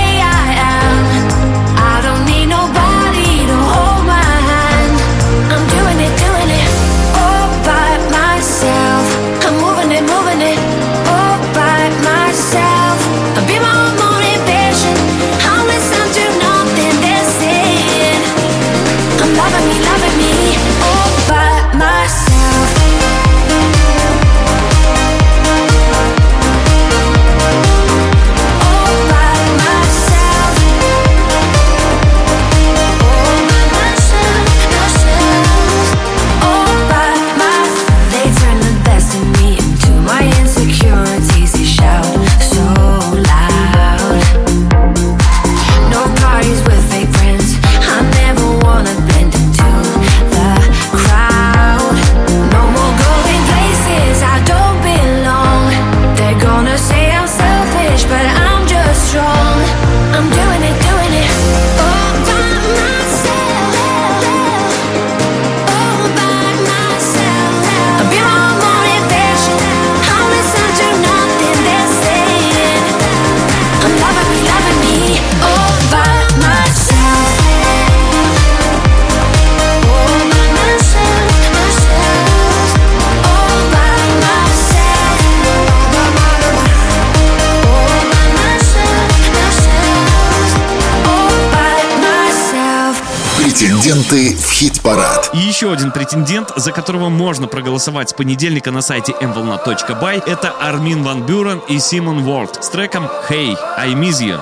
Претенденты 93.81 94.37
в 94.37 94.51
хит-парад. 94.51 95.31
И 95.33 95.39
еще 95.39 95.73
один 95.73 95.91
претендент, 95.91 96.51
за 96.55 96.71
которого 96.71 97.09
можно 97.09 97.47
проголосовать 97.47 98.11
с 98.11 98.13
понедельника 98.13 98.69
на 98.69 98.83
сайте 98.83 99.11
mvolna.by, 99.13 100.21
это 100.27 100.51
Армин 100.61 101.01
Ван 101.01 101.25
Бюрен 101.25 101.63
и 101.67 101.79
Симон 101.79 102.19
Уорд 102.27 102.63
с 102.63 102.69
треком 102.69 103.09
«Hey, 103.27 103.57
I 103.77 103.93
Miss 103.93 104.21
You». 104.21 104.39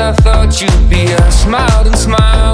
I 0.00 0.12
thought 0.12 0.60
you'd 0.60 0.90
be. 0.90 1.14
I 1.14 1.30
smiled 1.30 1.86
and 1.86 1.96
smiled 1.96 2.49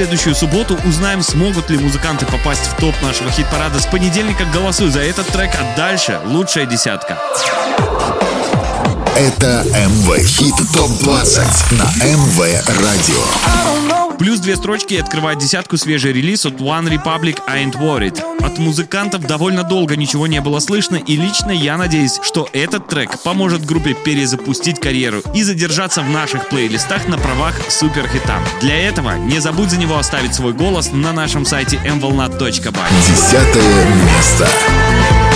следующую 0.00 0.34
субботу 0.34 0.78
узнаем, 0.86 1.20
смогут 1.22 1.68
ли 1.68 1.76
музыканты 1.76 2.24
попасть 2.24 2.62
в 2.62 2.76
топ 2.80 2.94
нашего 3.02 3.30
хит-парада. 3.30 3.80
С 3.80 3.84
понедельника 3.84 4.46
голосуй 4.46 4.88
за 4.88 5.00
этот 5.00 5.26
трек, 5.26 5.50
а 5.60 5.76
дальше 5.76 6.18
лучшая 6.24 6.64
десятка. 6.64 7.18
Это 9.14 9.62
МВ 9.66 10.26
Хит 10.26 10.54
ТОП-20 10.72 11.74
на 11.74 11.84
МВ 12.02 12.38
Радио. 12.80 14.09
Плюс 14.20 14.38
две 14.38 14.54
строчки 14.54 14.96
открывает 14.96 15.38
десятку 15.38 15.78
свежий 15.78 16.12
релиз 16.12 16.44
от 16.44 16.60
One 16.60 16.90
Republic 16.90 17.40
I 17.46 17.64
Ain't 17.64 17.80
Worried. 17.80 18.20
От 18.44 18.58
музыкантов 18.58 19.22
довольно 19.22 19.62
долго 19.62 19.96
ничего 19.96 20.26
не 20.26 20.42
было 20.42 20.58
слышно, 20.58 20.96
и 20.96 21.16
лично 21.16 21.50
я 21.50 21.78
надеюсь, 21.78 22.20
что 22.22 22.46
этот 22.52 22.86
трек 22.86 23.18
поможет 23.22 23.64
группе 23.64 23.94
перезапустить 23.94 24.78
карьеру 24.78 25.22
и 25.34 25.42
задержаться 25.42 26.02
в 26.02 26.10
наших 26.10 26.50
плейлистах 26.50 27.08
на 27.08 27.16
правах 27.16 27.54
суперхита. 27.70 28.40
Для 28.60 28.76
этого 28.76 29.16
не 29.16 29.40
забудь 29.40 29.70
за 29.70 29.78
него 29.78 29.96
оставить 29.96 30.34
свой 30.34 30.52
голос 30.52 30.92
на 30.92 31.14
нашем 31.14 31.46
сайте 31.46 31.78
mvolnat.by. 31.78 32.88
Десятое 33.08 33.86
место. 34.04 35.29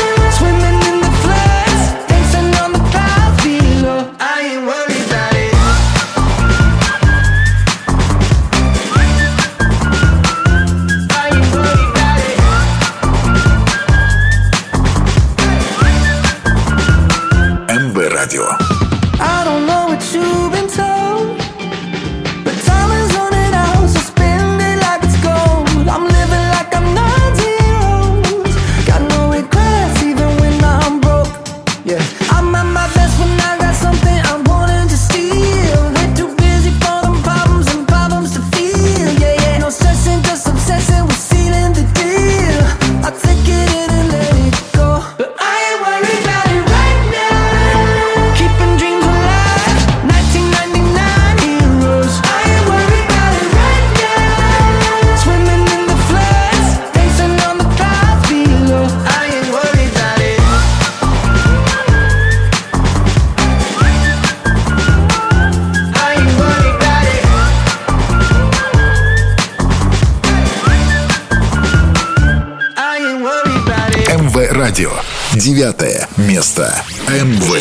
Девятое 75.45 76.09
место. 76.17 76.75
МВ 77.07 77.54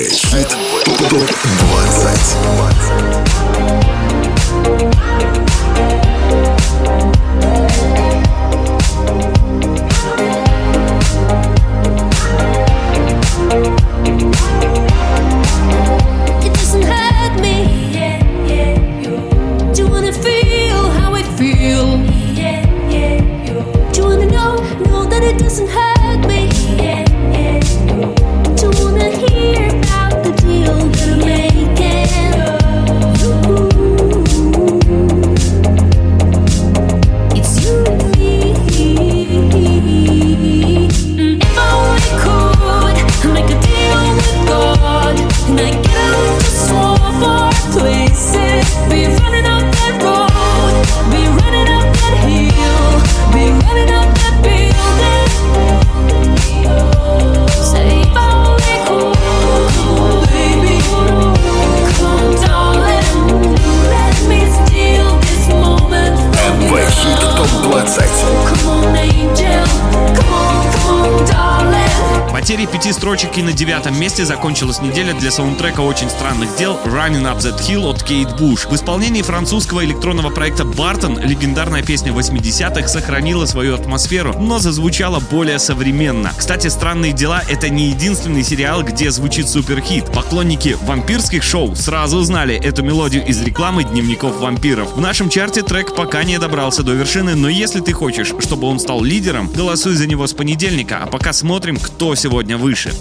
пяти 72.66 72.92
строчек 72.92 73.38
и 73.38 73.44
на 73.44 73.54
девятом 73.54 74.00
месте 74.00 74.26
закончилась 74.26 74.82
неделя 74.82 75.14
для 75.14 75.32
саундтрека 75.32 75.82
«Очень 75.82 76.10
странных 76.10 76.56
дел» 76.58 76.80
«Running 76.86 77.24
Up 77.24 77.40
That 77.40 77.60
Hill» 77.60 77.90
от 77.90 78.04
Кейт 78.04 78.38
Буш. 78.38 78.66
В 78.66 78.76
исполнении 78.76 79.22
французского 79.22 79.84
электронного 79.84 80.30
проекта 80.30 80.66
«Бартон» 80.66 81.20
легендарная 81.20 81.84
песня 81.84 82.12
80-х 82.12 82.88
сохранила 82.88 83.46
свою 83.46 83.76
атмосферу, 83.76 84.36
но 84.40 84.60
зазвучала 84.60 85.20
более 85.20 85.60
современно. 85.60 86.32
Кстати, 86.38 86.68
«Странные 86.68 87.14
дела»— 87.14 87.44
это 87.50 87.70
не 87.70 87.90
единственный 87.90 88.44
сериал, 88.44 88.84
где 88.84 89.12
звучит 89.12 89.48
суперхит. 89.50 90.06
Поклонники 90.14 90.78
вампирских 90.82 91.44
шоу 91.44 91.76
сразу 91.76 92.18
узнали 92.18 92.56
эту 92.56 92.84
мелодию 92.84 93.26
из 93.26 93.42
рекламы 93.42 93.84
дневников 93.84 94.40
вампиров. 94.40 94.94
В 94.94 95.02
нашем 95.02 95.30
чарте 95.30 95.62
трек 95.62 95.96
пока 95.96 96.24
не 96.24 96.40
добрался 96.40 96.84
до 96.84 96.94
вершины, 96.94 97.36
но 97.36 97.50
если 97.50 97.80
ты 97.80 97.94
хочешь, 97.94 98.34
чтобы 98.40 98.68
он 98.68 98.80
стал 98.80 99.04
лидером, 99.04 99.48
голосуй 99.48 99.96
за 99.96 100.08
него 100.08 100.28
с 100.28 100.34
понедельника, 100.34 101.00
а 101.04 101.08
пока 101.08 101.34
смотрим, 101.34 101.78
кто 101.78 102.16
сегодня 102.16 102.53
выше. 102.58 102.94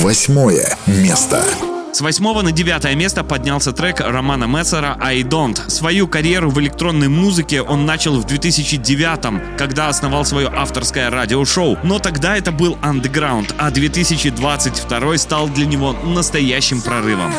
Восьмое 0.00 0.76
место. 0.86 1.44
С 1.92 2.00
восьмого 2.00 2.42
на 2.42 2.52
девятое 2.52 2.94
место 2.94 3.24
поднялся 3.24 3.72
трек 3.72 4.00
Романа 4.00 4.44
Мессера 4.44 4.96
«I 5.00 5.22
Don't». 5.22 5.68
Свою 5.68 6.06
карьеру 6.06 6.50
в 6.50 6.60
электронной 6.60 7.08
музыке 7.08 7.62
он 7.62 7.84
начал 7.84 8.18
в 8.20 8.24
2009 8.26 9.58
когда 9.58 9.88
основал 9.88 10.24
свое 10.24 10.48
авторское 10.48 11.10
радиошоу. 11.10 11.78
Но 11.82 11.98
тогда 11.98 12.36
это 12.36 12.52
был 12.52 12.78
андеграунд, 12.80 13.54
а 13.58 13.70
2022 13.70 15.18
стал 15.18 15.48
для 15.48 15.66
него 15.66 15.92
настоящим 15.92 16.80
прорывом. 16.80 17.32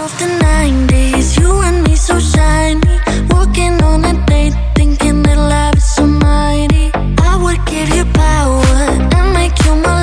give 7.71 7.95
you 7.95 8.05
power 8.13 8.63
and 9.15 9.33
make 9.33 9.57
you 9.65 9.75
my 9.75 10.00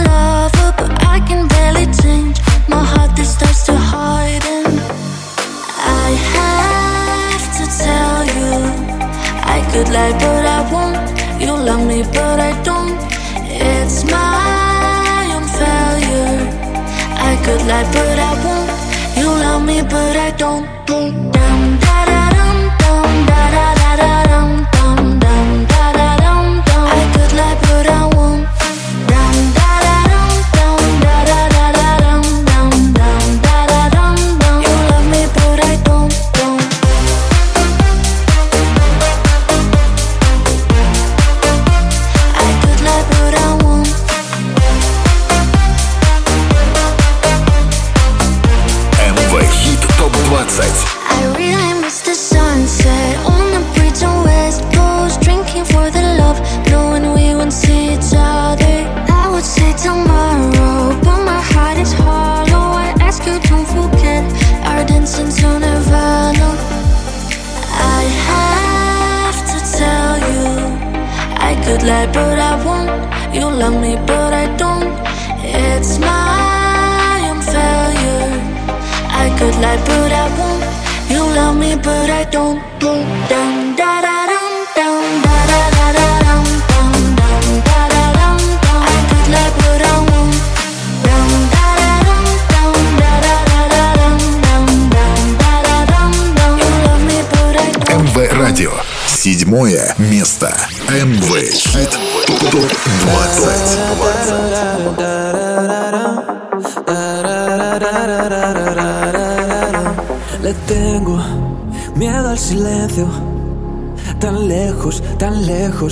could 9.79 9.95
lie, 9.95 10.13
but 10.13 10.45
I 10.45 10.61
won't. 10.73 11.41
You 11.41 11.53
love 11.53 11.87
me, 11.87 12.03
but 12.03 12.41
I 12.41 12.53
don't. 12.65 12.99
It's 13.47 14.03
my 14.05 15.23
own 15.37 15.47
failure. 15.59 16.39
I 17.31 17.33
could 17.45 17.63
lie, 17.71 17.89
but 17.95 18.19
I 18.29 18.33
won't. 18.45 18.71
You 19.19 19.29
love 19.45 19.63
me, 19.65 19.83
but 19.83 20.17
I 20.17 20.31
don't. 20.37 20.67
Dum 20.87 21.38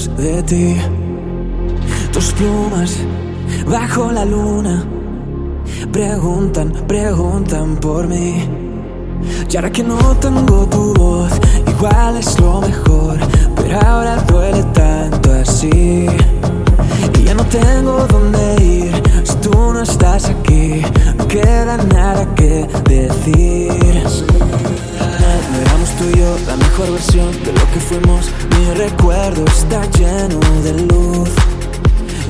de 0.04 0.42
ti. 0.42 0.76
Tus 2.12 2.32
plumas 2.34 2.98
bajo 3.66 4.12
la 4.12 4.24
luna 4.24 4.84
preguntan, 5.90 6.72
preguntan 6.86 7.76
por 7.76 8.06
mí. 8.06 8.44
Y 9.50 9.56
ahora 9.56 9.72
que 9.72 9.82
no 9.82 9.96
tengo 10.20 10.66
tu 10.66 10.92
voz, 10.94 11.32
igual 11.66 12.18
es 12.18 12.38
lo 12.38 12.60
mejor, 12.60 13.18
pero 13.56 13.80
ahora 13.80 14.15
fuimos. 27.96 28.26
Mi 28.50 28.74
recuerdo 28.74 29.44
está 29.46 29.84
lleno 29.92 30.40
de 30.62 30.72
luz. 30.84 31.30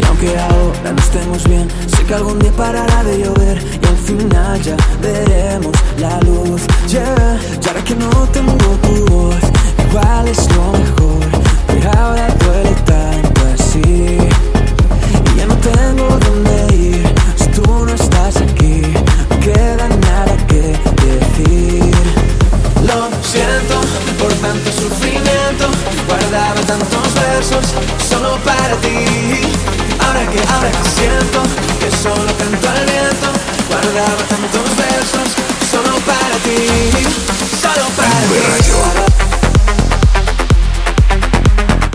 Y 0.01 0.05
aunque 0.05 0.39
ahora 0.39 0.93
no 0.93 0.99
estemos 0.99 1.45
bien, 1.45 1.69
sé 1.87 2.05
que 2.05 2.15
algún 2.15 2.39
día 2.39 2.53
parará 2.53 3.03
de 3.05 3.19
llover 3.19 3.59
y 3.83 3.87
al 3.87 3.97
final 3.97 4.63
ya 4.63 4.77
veremos 5.01 5.73
la 5.99 6.21
luz. 6.21 6.63
Yeah. 6.89 7.39
Y 7.63 7.69
ahora 7.69 7.83
que 7.85 7.95
no 7.95 8.11
tengo 8.33 8.55
tu 8.55 9.07
voz, 9.07 9.37
igual 9.89 10.29
es 10.29 10.49
lo 10.55 10.73
mejor, 10.73 11.43
pero 11.67 11.91
ahora 11.99 12.29
duele 12.41 12.75
tanto 12.85 13.41
así. 13.55 14.19
Y 15.35 15.39
ya 15.39 15.47
no 15.47 15.57
tengo 15.57 16.19
dónde 16.27 16.77
ir 16.77 17.15
si 17.37 17.47
tú 17.49 17.85
no 17.85 17.93
estás 17.95 18.37
aquí. 18.37 18.83
No 19.31 19.41
queda 19.41 19.89
nada 19.89 20.37
que 20.49 20.61
decir. 20.61 21.95
Lo 22.87 23.09
siento 23.23 23.76
tanto 24.47 24.71
sufrimiento. 24.71 25.67
Guardaba 26.07 26.61
tantos 26.67 27.15
versos 27.15 27.65
solo 28.09 28.39
para 28.45 28.77
ti. 28.77 29.41
Ahora 30.05 30.25
que, 30.31 30.41
ahora 30.53 30.71
que 30.71 30.89
siento 30.89 31.43
que 31.81 31.91
solo 31.91 32.31
canto 32.39 32.69
al 32.69 32.85
viento. 32.87 33.29
Guardaba 33.69 34.23
tantos 34.29 34.69
versos 34.77 35.29
solo 35.71 35.95
para 36.11 36.37
ti. 36.45 36.63
Solo 37.61 37.87
para 37.97 38.21
ti. 38.31 39.26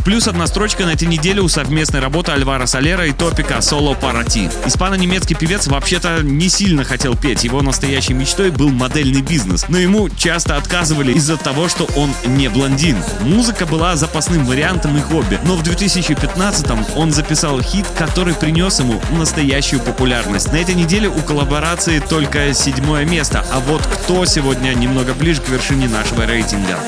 Плюс 0.04 0.28
одна 0.28 0.48
строчка 0.48 0.86
на 0.86 0.94
этой 0.94 1.08
неделе 1.08 1.42
у 1.42 1.48
совместной 1.48 2.00
работы 2.00 2.32
Альвара 2.32 2.66
Солера 2.66 3.06
и 3.06 3.12
Топика 3.12 3.62
«Соло 3.62 3.94
Парати». 3.94 4.50
Испано-немецкий 4.66 5.36
певец 5.36 5.68
вообще-то 5.68 6.24
не 6.24 6.50
сильно 6.50 6.84
хотел 6.84 7.16
петь, 7.16 7.44
его 7.44 7.62
настоящей 7.62 8.14
мечтой 8.14 8.50
был 8.50 8.70
модельный 8.70 9.22
бизнес, 9.22 9.66
но 9.70 9.78
ему 9.78 10.10
часто 10.10 10.58
отказывали 10.58 11.14
из-за 11.14 11.38
того, 11.38 11.70
что 11.70 11.88
он 11.96 12.14
не 12.26 12.50
блондин. 12.50 12.98
Музыка 13.22 13.68
была 13.68 13.96
запасным 13.96 14.46
вариантом 14.46 14.98
и 14.98 15.02
хобби, 15.02 15.40
но 15.46 15.56
в 15.56 15.62
2015-м 15.62 16.86
он 16.96 17.12
записал 17.12 17.62
хит, 17.62 17.86
который 17.96 18.34
принес 18.34 18.80
ему 18.80 19.00
настоящую 19.12 19.82
популярность. 19.82 20.52
На 20.52 20.58
этой 20.58 20.74
неделе 20.74 21.10
у 21.10 21.22
коллаборации 21.22 22.00
только 22.00 22.54
седьмое 22.56 23.06
место, 23.06 23.46
а 23.52 23.60
вот 23.60 23.86
кто 23.86 24.26
сегодня 24.26 24.74
немного 24.74 25.14
ближе 25.14 25.42
к 25.42 25.50
вершине 25.50 25.88
нашего 25.88 26.26
рейтинга. 26.26 26.80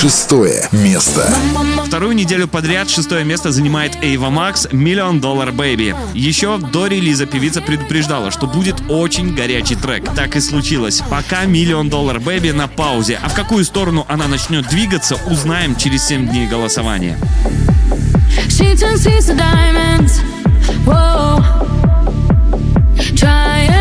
Шестое 0.00 0.68
место. 0.72 1.32
Вторую 1.92 2.14
неделю 2.14 2.48
подряд 2.48 2.88
шестое 2.88 3.22
место 3.22 3.52
занимает 3.52 4.02
Эйва 4.02 4.30
Макс 4.30 4.66
«Million 4.72 5.20
Dollar 5.20 5.52
Baby». 5.52 5.94
Еще 6.14 6.56
до 6.56 6.86
релиза 6.86 7.26
певица 7.26 7.60
предупреждала, 7.60 8.30
что 8.30 8.46
будет 8.46 8.76
очень 8.88 9.34
горячий 9.34 9.74
трек. 9.74 10.10
Так 10.14 10.34
и 10.34 10.40
случилось. 10.40 11.02
Пока 11.10 11.44
«Million 11.44 11.90
Dollar 11.90 12.18
Baby» 12.18 12.52
на 12.52 12.66
паузе. 12.66 13.20
А 13.22 13.28
в 13.28 13.34
какую 13.34 13.66
сторону 13.66 14.06
она 14.08 14.26
начнет 14.26 14.66
двигаться, 14.68 15.16
узнаем 15.26 15.76
через 15.76 16.06
7 16.06 16.30
дней 16.30 16.46
голосования. 16.48 17.18
To 18.48 19.34
diamonds. 19.34 20.18
Whoa. 20.86 21.42
Trying 23.14 23.72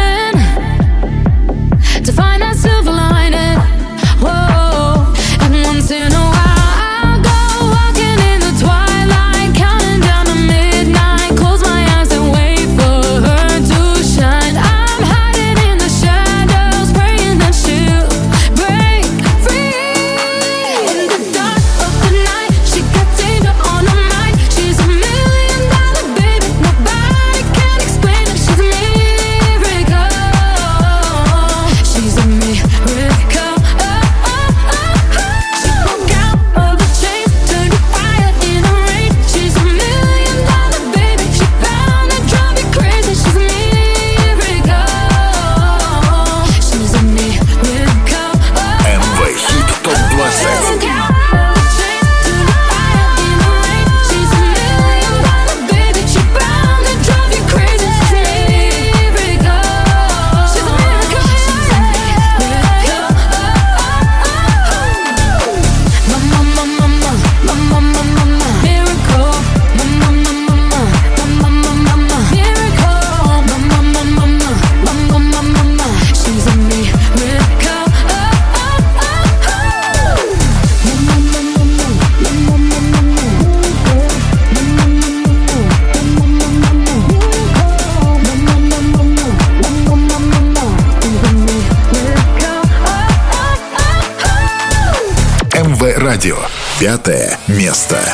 Пятое 96.82 97.38
место. 97.48 98.12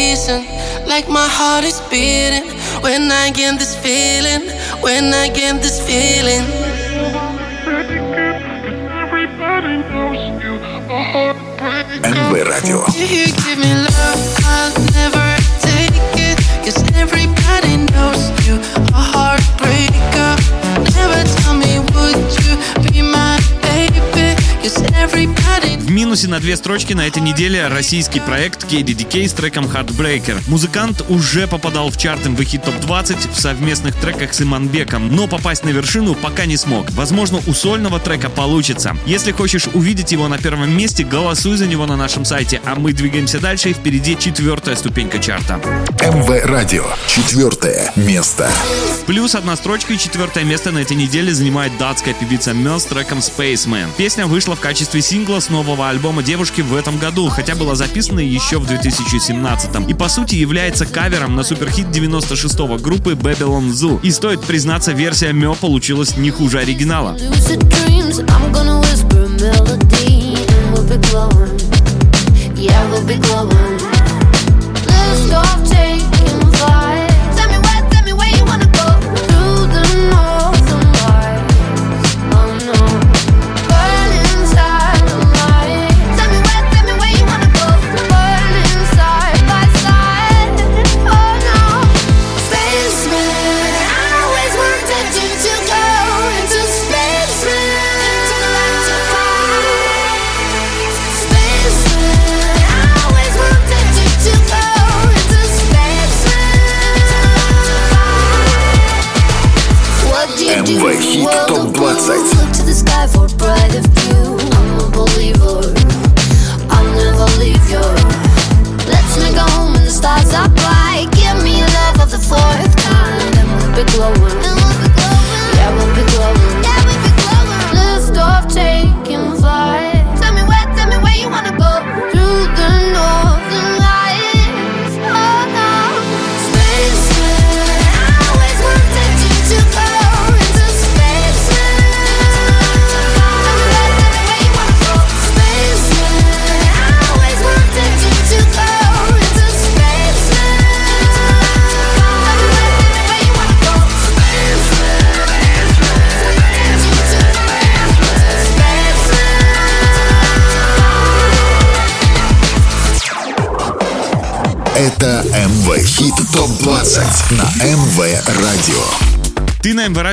decent. 0.00 0.44
Like 0.92 1.06
my 1.08 1.28
heart 1.38 1.64
is 1.70 1.78
beating 1.90 2.46
when 2.84 3.02
I 3.22 3.26
get 3.40 3.52
this 3.62 3.74
feeling. 3.84 4.42
When 4.84 5.04
I 5.22 5.26
get 5.40 5.54
this 5.64 5.78
feeling. 5.88 6.44
Radio. 12.32 12.78
You 12.96 13.26
give 13.44 13.58
me 13.64 13.72
love? 13.88 14.20
I'll 14.54 14.72
never 14.98 15.26
take 15.68 15.96
it. 16.28 16.36
Cause 16.64 16.78
everybody 17.02 17.74
knows 17.92 18.22
you. 18.46 18.56
A 19.00 19.02
heartbreaker. 19.12 20.32
Never 20.98 21.20
tell 21.36 21.54
me, 21.64 21.72
would 21.92 22.30
you? 22.44 22.79
Две 26.50 26.56
строчки 26.56 26.94
на 26.94 27.06
этой 27.06 27.22
неделе 27.22 27.68
российский 27.68 28.18
проект 28.18 28.64
KDDK 28.64 29.28
с 29.28 29.32
треком 29.32 29.66
Heartbreaker. 29.66 30.42
Музыкант 30.48 31.04
уже 31.08 31.46
попадал 31.46 31.90
в 31.90 31.96
чарт 31.96 32.26
MV 32.26 32.64
топ-20 32.64 33.32
в 33.32 33.38
совместных 33.38 33.94
треках 33.94 34.34
с 34.34 34.40
Иманбеком, 34.40 35.14
но 35.14 35.28
попасть 35.28 35.64
на 35.64 35.68
вершину 35.68 36.14
пока 36.14 36.46
не 36.46 36.56
смог. 36.56 36.90
Возможно, 36.90 37.40
у 37.46 37.52
сольного 37.52 38.00
трека 38.00 38.30
получится. 38.30 38.96
Если 39.06 39.30
хочешь 39.30 39.68
увидеть 39.74 40.10
его 40.10 40.26
на 40.28 40.38
первом 40.38 40.76
месте, 40.76 41.04
голосуй 41.04 41.56
за 41.56 41.66
него 41.66 41.86
на 41.86 41.96
нашем 41.96 42.24
сайте, 42.24 42.60
а 42.64 42.74
мы 42.74 42.92
двигаемся 42.92 43.38
дальше 43.38 43.70
и 43.70 43.74
впереди 43.74 44.16
четвертая 44.18 44.74
ступенька 44.74 45.18
чарта. 45.18 45.60
МВ 46.00 46.44
Радио. 46.46 46.86
Четвертое 47.06 47.92
место. 47.94 48.50
Плюс 49.06 49.34
одна 49.34 49.56
строчка 49.56 49.92
и 49.92 49.98
четвертое 49.98 50.44
место 50.44 50.72
на 50.72 50.78
этой 50.78 50.96
неделе 50.96 51.32
занимает 51.32 51.76
датская 51.78 52.14
певица 52.14 52.54
Мел 52.54 52.80
с 52.80 52.84
треком 52.86 53.18
Spaceman. 53.18 53.88
Песня 53.96 54.26
вышла 54.26 54.49
в 54.54 54.60
качестве 54.60 55.02
сингла 55.02 55.40
с 55.40 55.48
нового 55.48 55.88
альбома 55.88 56.22
девушки 56.22 56.60
в 56.60 56.74
этом 56.74 56.98
году, 56.98 57.28
хотя 57.28 57.54
была 57.54 57.74
записана 57.74 58.20
еще 58.20 58.58
в 58.58 58.66
2017 58.66 59.88
и 59.88 59.94
по 59.94 60.08
сути 60.08 60.34
является 60.34 60.86
кавером 60.86 61.36
на 61.36 61.42
суперхит 61.42 61.86
96-го 61.86 62.78
группы 62.78 63.12
Babylon 63.12 63.70
Zoo. 63.70 64.00
И 64.02 64.10
стоит 64.10 64.42
признаться, 64.42 64.92
версия 64.92 65.32
Мё 65.32 65.54
получилась 65.54 66.16
не 66.16 66.30
хуже 66.30 66.58
оригинала. 66.58 67.16
Yeah, 72.60 72.90
we'll 72.90 73.06
be 73.06 73.16
glowing. 73.16 73.69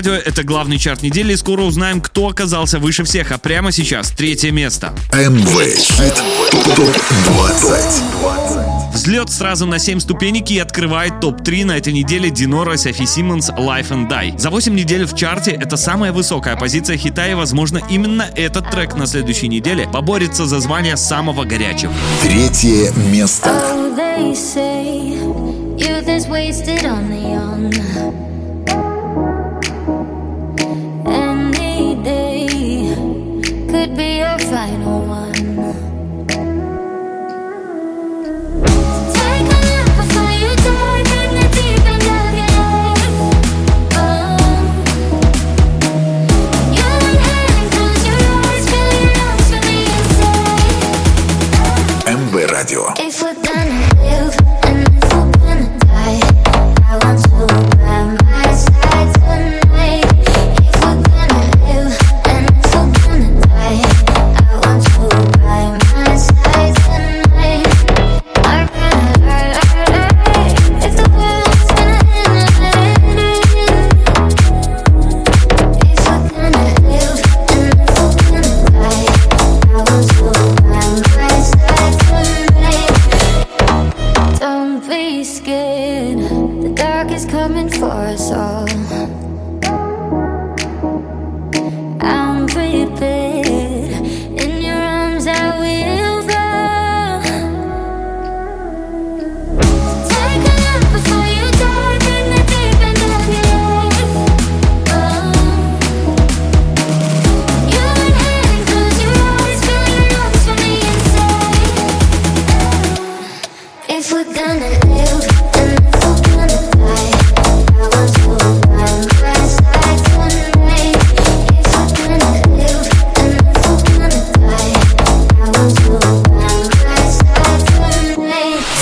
Радио— 0.08 0.22
это 0.26 0.43
главный 0.43 0.78
чарт 0.78 1.01
недели, 1.01 1.34
и 1.34 1.36
скоро 1.36 1.64
узнаем, 1.64 1.99
кто 1.99 2.30
оказался 2.30 2.80
выше 2.80 3.03
всех, 3.03 3.34
а 3.34 3.38
прямо 3.38 3.74
сейчас 3.74 4.12
третье 4.12 4.51
место. 4.51 4.93
МВ 5.12 5.76
Хит 5.76 6.24
ТОП-20. 6.78 8.93
Взлет 8.93 9.30
сразу 9.30 9.66
на 9.66 9.80
7 9.80 9.99
ступенек 9.99 10.49
и 10.49 10.60
открывает 10.60 11.20
топ-3 11.20 11.66
на 11.66 11.78
этой 11.78 11.91
неделе 11.91 12.30
Динора 12.30 12.78
Софи 12.78 13.05
Симмонс 13.05 13.49
Life 13.49 13.89
and 13.89 14.08
Die. 14.08 14.39
За 14.39 14.49
8 14.49 14.74
недель 14.74 15.05
в 15.05 15.14
чарте 15.14 15.51
это 15.51 15.76
самая 15.76 16.14
высокая 16.14 16.55
позиция 16.55 16.95
хита 16.95 17.28
и, 17.28 17.34
возможно, 17.34 17.82
именно 17.89 18.30
этот 18.34 18.72
трек 18.72 18.95
на 18.95 19.08
следующей 19.08 19.49
неделе 19.49 19.89
поборется 19.91 20.45
за 20.45 20.62
звание 20.62 20.95
самого 20.95 21.43
горячего. 21.43 21.91
Третье 22.22 22.93
место. 23.12 23.51
Could 33.78 33.95
be 33.95 34.17
your 34.17 34.39
final 34.39 35.01
one. 35.05 35.26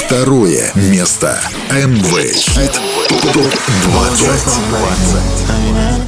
Второе 0.06 0.72
место. 0.76 1.42
МВ. 1.72 3.14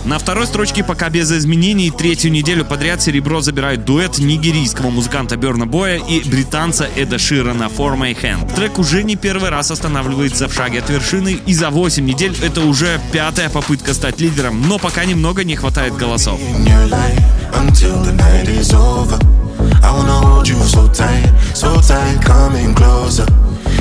На 0.06 0.18
второй 0.18 0.48
строчке 0.48 0.82
пока 0.82 1.10
без 1.10 1.30
изменений 1.30 1.92
третью 1.92 2.32
неделю 2.32 2.64
подряд 2.64 3.02
серебро 3.02 3.42
забирает 3.42 3.84
дуэт 3.84 4.18
нигерийского 4.18 4.90
музыканта 4.90 5.36
Берна 5.36 5.66
Боя 5.66 5.98
и 5.98 6.22
британца 6.22 6.88
Эда 6.96 7.20
Ширана 7.20 7.66
For 7.66 7.98
My 7.98 8.18
Hand. 8.18 8.56
Трек 8.56 8.80
уже 8.80 9.04
не 9.04 9.18
первый 9.18 9.50
раз 9.50 9.72
останавливается 9.72 10.48
в 10.48 10.54
шаге 10.54 10.80
от 10.80 10.90
вершины, 10.90 11.38
и 11.46 11.54
за 11.54 11.70
8 11.70 12.06
недель 12.06 12.34
это 12.42 12.62
уже 12.62 13.02
пятая 13.12 13.50
попытка 13.50 13.94
стать 13.94 14.22
лидером, 14.22 14.66
но 14.66 14.80
пока 14.80 15.04
немного 15.04 15.44
не 15.44 15.58
хватает 15.58 15.98
голосов. 15.98 16.40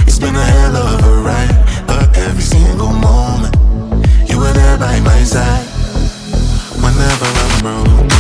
It's 0.07 0.19
been 0.19 0.35
a 0.35 0.45
hell 0.45 0.77
of 0.77 1.05
a 1.05 1.23
ride, 1.23 1.86
every 2.17 2.43
single 2.43 2.93
moment 2.93 3.55
you 4.29 4.39
were 4.39 4.53
there 4.53 4.79
by 4.79 5.01
my 5.01 5.23
side. 5.25 5.67
Whenever 6.83 7.27
I'm 7.27 7.61
broken, 7.63 8.16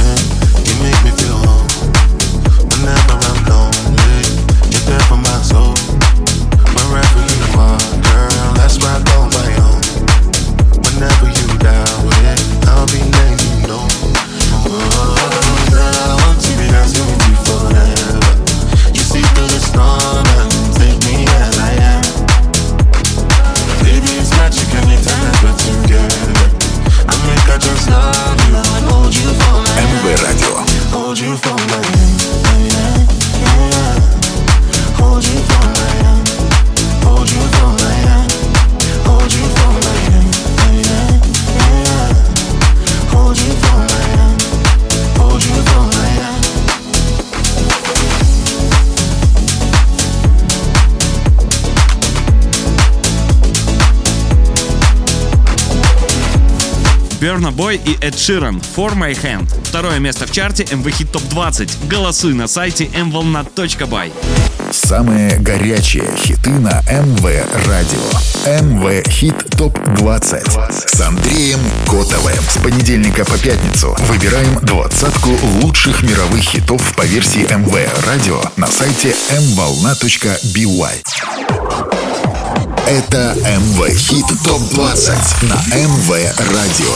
You 31.19 31.35
for 31.35 31.49
my. 31.49 32.16
Берна 57.27 57.51
Бой 57.51 57.81
и 57.85 57.99
Эд 58.01 58.17
Ширан 58.17 58.63
For 58.77 58.95
My 58.97 59.11
Hand. 59.21 59.53
Второе 59.65 59.99
место 59.99 60.29
в 60.29 60.31
чарте 60.31 60.63
MV 60.63 60.85
Hit 60.85 61.11
Top 61.11 61.29
20. 61.29 61.89
Голосуй 61.89 62.35
на 62.35 62.47
сайте 62.47 62.85
mvolna.by. 62.85 64.13
Самые 64.71 65.37
горячие 65.41 66.09
хиты 66.17 66.51
на 66.51 66.83
МВ 66.83 67.25
Радио. 67.67 67.99
МВ 68.63 69.09
Хит 69.09 69.35
Топ 69.59 69.77
20 69.97 70.47
с 70.89 71.01
Андреем 71.01 71.59
Котовым. 71.87 72.39
С 72.49 72.63
понедельника 72.63 73.25
по 73.25 73.37
пятницу 73.39 73.97
выбираем 74.03 74.61
двадцатку 74.63 75.31
лучших 75.63 76.05
мировых 76.05 76.43
хитов 76.43 76.95
по 76.95 77.03
версии 77.03 77.43
МВ 77.53 78.07
Радио 78.07 78.41
на 78.57 78.69
сайте 78.69 79.17
mvolna.by. 79.33 81.03
Это 82.87 83.35
МВ 83.35 83.89
Хит 83.97 84.27
Топ 84.45 84.63
20 84.71 85.43
на 85.43 85.57
МВ 85.75 86.09
Радио. 86.53 86.95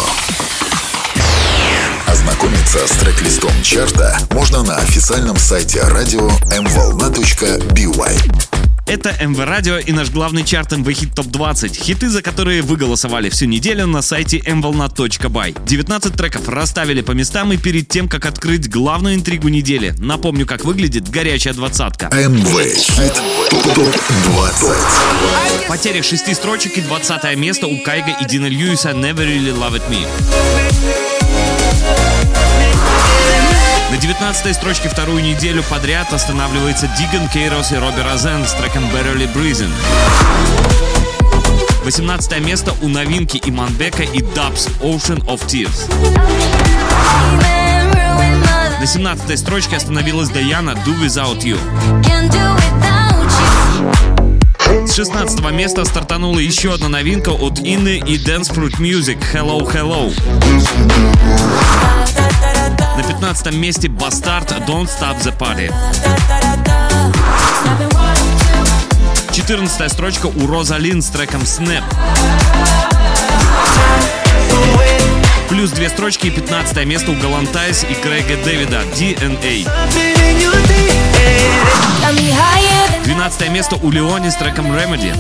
Ознакомиться 2.07 2.87
с 2.87 2.93
трек-листом 2.93 3.51
чарта 3.65 4.17
можно 4.31 4.63
на 4.63 4.77
официальном 4.77 5.37
сайте 5.37 5.83
радио 5.83 6.29
mvolna.by. 6.51 8.60
Это 8.91 9.15
МВ 9.25 9.39
Радио 9.45 9.79
и 9.79 9.93
наш 9.93 10.11
главный 10.11 10.43
чарт 10.43 10.73
МВ 10.77 10.93
Хит 10.93 11.15
Топ 11.15 11.27
20. 11.27 11.77
Хиты, 11.77 12.09
за 12.09 12.23
которые 12.23 12.61
вы 12.61 12.77
голосовали 12.77 13.31
всю 13.31 13.45
неделю 13.45 13.87
на 13.87 14.03
сайте 14.03 14.39
mvolna.by. 14.39 15.65
19 15.65 16.17
треков 16.17 16.49
расставили 16.49 17.01
по 17.01 17.13
местам 17.13 17.53
и 17.53 17.57
перед 17.57 17.87
тем, 17.87 18.09
как 18.09 18.27
открыть 18.27 18.69
главную 18.69 19.15
интригу 19.15 19.47
недели. 19.47 19.95
Напомню, 19.99 20.45
как 20.45 20.65
выглядит 20.65 21.09
горячая 21.09 21.55
двадцатка. 21.55 22.07
МВ 22.07 22.51
Хит 22.75 23.15
Топ 23.77 23.95
20. 24.25 25.69
Потеря 25.69 26.03
шести 26.03 26.35
строчек 26.35 26.77
и 26.77 26.81
20 26.81 27.37
место 27.37 27.69
у 27.69 27.79
Кайга 27.85 28.17
и 28.21 28.25
Дина 28.25 28.47
Льюиса 28.47 28.91
Never 28.91 29.25
Really 29.25 29.57
Loved 29.57 29.83
Me. 29.89 31.10
На 34.01 34.03
19 34.03 34.57
строчке 34.57 34.89
вторую 34.89 35.23
неделю 35.23 35.63
подряд 35.63 36.11
останавливается 36.15 36.89
Диган 36.97 37.29
Кейрос 37.29 37.71
и 37.71 37.77
Робби 37.77 38.01
Розен 38.01 38.47
с 38.47 38.55
треком 38.55 38.85
Barely 38.85 39.31
Breathing. 39.31 39.71
18 41.85 42.41
место 42.41 42.73
у 42.81 42.89
новинки 42.89 43.39
Иманбека 43.45 44.05
и 44.05 44.23
Дабс 44.23 44.69
Ocean 44.81 45.23
of 45.27 45.45
Tears. 45.45 45.93
На 48.81 48.87
17 48.87 49.39
строчке 49.39 49.77
остановилась 49.77 50.31
Даяна 50.31 50.71
Do 50.71 50.99
Without 50.99 51.43
You. 51.43 51.59
С 54.87 54.95
16 54.95 55.41
места 55.53 55.85
стартанула 55.85 56.39
еще 56.39 56.73
одна 56.73 56.89
новинка 56.89 57.31
от 57.33 57.59
Инны 57.59 57.99
и 57.99 58.17
Dance 58.17 58.51
Fruit 58.51 58.79
Music 58.79 59.19
Hello 59.35 59.61
Hello. 59.71 60.11
На 63.01 63.07
15 63.07 63.55
месте 63.55 63.89
Бастард 63.89 64.53
Don't 64.67 64.87
Stop 64.87 65.19
the 65.23 65.35
Party. 65.35 65.73
14 69.33 69.91
строчка 69.91 70.27
у 70.27 70.47
Розалин 70.47 71.01
с 71.01 71.07
треком 71.07 71.41
Snap. 71.41 71.83
Плюс 75.49 75.71
две 75.71 75.89
строчки 75.89 76.27
и 76.27 76.31
15 76.31 76.85
место 76.85 77.13
у 77.13 77.15
Галантайс 77.15 77.85
и 77.85 77.95
Крэга 77.95 78.37
Дэвида 78.45 78.83
DNA. 78.95 79.67
12 83.05 83.49
место 83.49 83.77
у 83.77 83.91
Леони 83.91 84.29
с 84.29 84.35
треком 84.35 84.67
Remedy. 84.73 85.17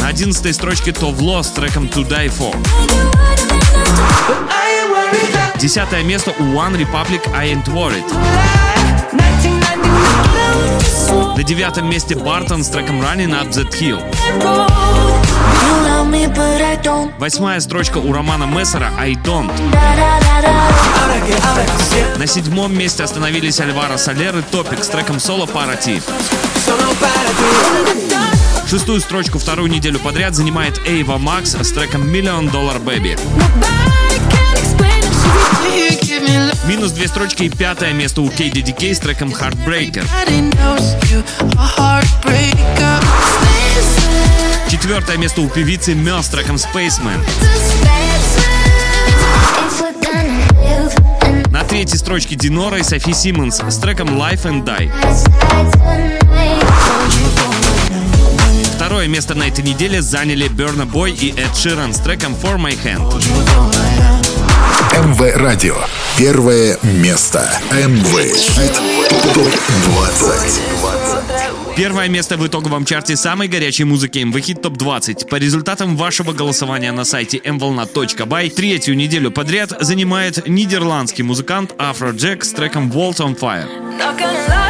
На 0.00 0.08
11 0.08 0.54
строчке 0.54 0.92
Товло 0.92 1.42
с 1.42 1.50
треком 1.50 1.84
To 1.88 2.08
Die 2.08 2.32
For. 2.32 2.56
Десятое 5.58 6.02
место 6.02 6.32
у 6.38 6.42
One 6.42 6.76
Republic 6.76 7.20
I 7.34 7.52
Ain't 7.52 7.66
Worried. 7.66 8.04
На 11.36 11.42
девятом 11.42 11.88
месте 11.88 12.14
Бартон 12.14 12.64
с 12.64 12.68
треком 12.68 13.00
Running 13.00 13.30
Up 13.30 13.50
That 13.50 13.70
Hill. 13.72 14.00
Восьмая 17.18 17.60
строчка 17.60 17.98
у 17.98 18.12
Романа 18.12 18.44
Мессера 18.44 18.90
I 18.98 19.14
Don't. 19.14 19.52
На 22.16 22.26
седьмом 22.26 22.76
месте 22.76 23.04
остановились 23.04 23.60
Альвара 23.60 23.96
Солер 23.96 24.38
и 24.38 24.42
Топик 24.42 24.82
с 24.82 24.88
треком 24.88 25.16
Solo 25.16 25.50
Party. 25.50 26.02
Шестую 28.68 29.00
строчку 29.00 29.38
вторую 29.38 29.70
неделю 29.70 29.98
подряд 29.98 30.34
занимает 30.34 30.80
Эйва 30.86 31.18
Макс 31.18 31.54
с 31.54 31.72
треком 31.72 32.02
Million 32.02 32.50
Dollar 32.50 32.82
Baby. 32.82 33.18
Минус 36.66 36.92
две 36.92 37.08
строчки 37.08 37.44
и 37.44 37.48
пятое 37.48 37.92
место 37.92 38.22
у 38.22 38.28
KDDK 38.28 38.94
с 38.94 38.98
треком 39.00 39.30
Heartbreaker. 39.30 40.06
Четвертое 44.70 45.16
место 45.16 45.40
у 45.40 45.48
певицы 45.48 45.94
Мел 45.94 46.22
с 46.22 46.28
треком 46.28 46.56
Spaceman. 46.56 47.18
На 51.50 51.64
третьей 51.64 51.98
строчке 51.98 52.36
Динора 52.36 52.78
и 52.78 52.82
Софи 52.82 53.12
Симмонс 53.12 53.60
с 53.60 53.76
треком 53.78 54.08
Life 54.10 54.44
and 54.44 54.64
Die. 54.64 54.90
Второе 58.76 59.08
место 59.08 59.34
на 59.34 59.48
этой 59.48 59.64
неделе 59.64 60.00
заняли 60.00 60.48
Burna 60.48 60.90
Boy 60.90 61.10
и 61.10 61.30
Эд 61.30 61.56
Ширан 61.56 61.92
с 61.92 61.98
треком 61.98 62.34
For 62.34 62.56
My 62.56 62.78
Hand. 62.82 63.89
МВ 64.92 65.36
Радио. 65.36 65.76
Первое 66.16 66.78
место. 66.82 67.50
МВ 67.70 68.36
Хит 68.36 68.72
ТОП 69.34 69.52
20. 69.84 70.60
Первое 71.76 72.08
место 72.08 72.36
в 72.36 72.46
итоговом 72.46 72.84
чарте 72.84 73.16
самой 73.16 73.48
горячей 73.48 73.84
музыки 73.84 74.18
MV 74.18 74.34
Hit 74.34 74.62
Top 74.62 74.76
20. 74.76 75.28
По 75.28 75.36
результатам 75.36 75.96
вашего 75.96 76.32
голосования 76.32 76.92
на 76.92 77.04
сайте 77.04 77.38
mvolna.by 77.38 78.50
третью 78.50 78.96
неделю 78.96 79.30
подряд 79.30 79.72
занимает 79.80 80.46
нидерландский 80.48 81.24
музыкант 81.24 81.72
Afro 81.78 82.12
Jack 82.12 82.44
с 82.44 82.52
треком 82.52 82.90
Walls 82.90 83.18
on 83.18 83.38
Fire. 83.38 84.69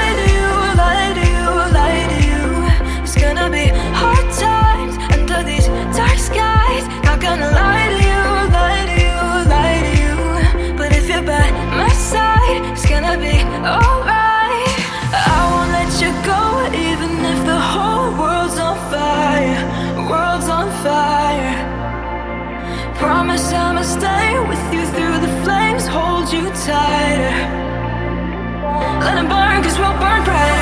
burn 30.00 30.24
bright. 30.24 30.59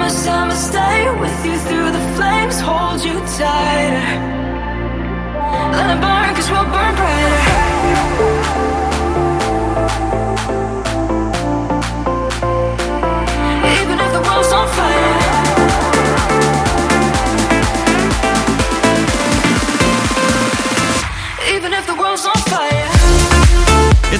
Promise 0.00 0.26
I'ma 0.26 0.54
stay 0.54 1.10
with 1.20 1.44
you 1.44 1.58
through 1.68 1.90
the 1.92 2.00
flames, 2.16 2.58
hold 2.58 3.04
you 3.04 3.20
tighter. 3.36 4.08
Let 5.72 5.94
it 5.94 6.00
burn, 6.00 6.34
cause 6.34 6.50
we'll 6.50 6.64
burn 6.64 6.94
brighter. 6.96 7.49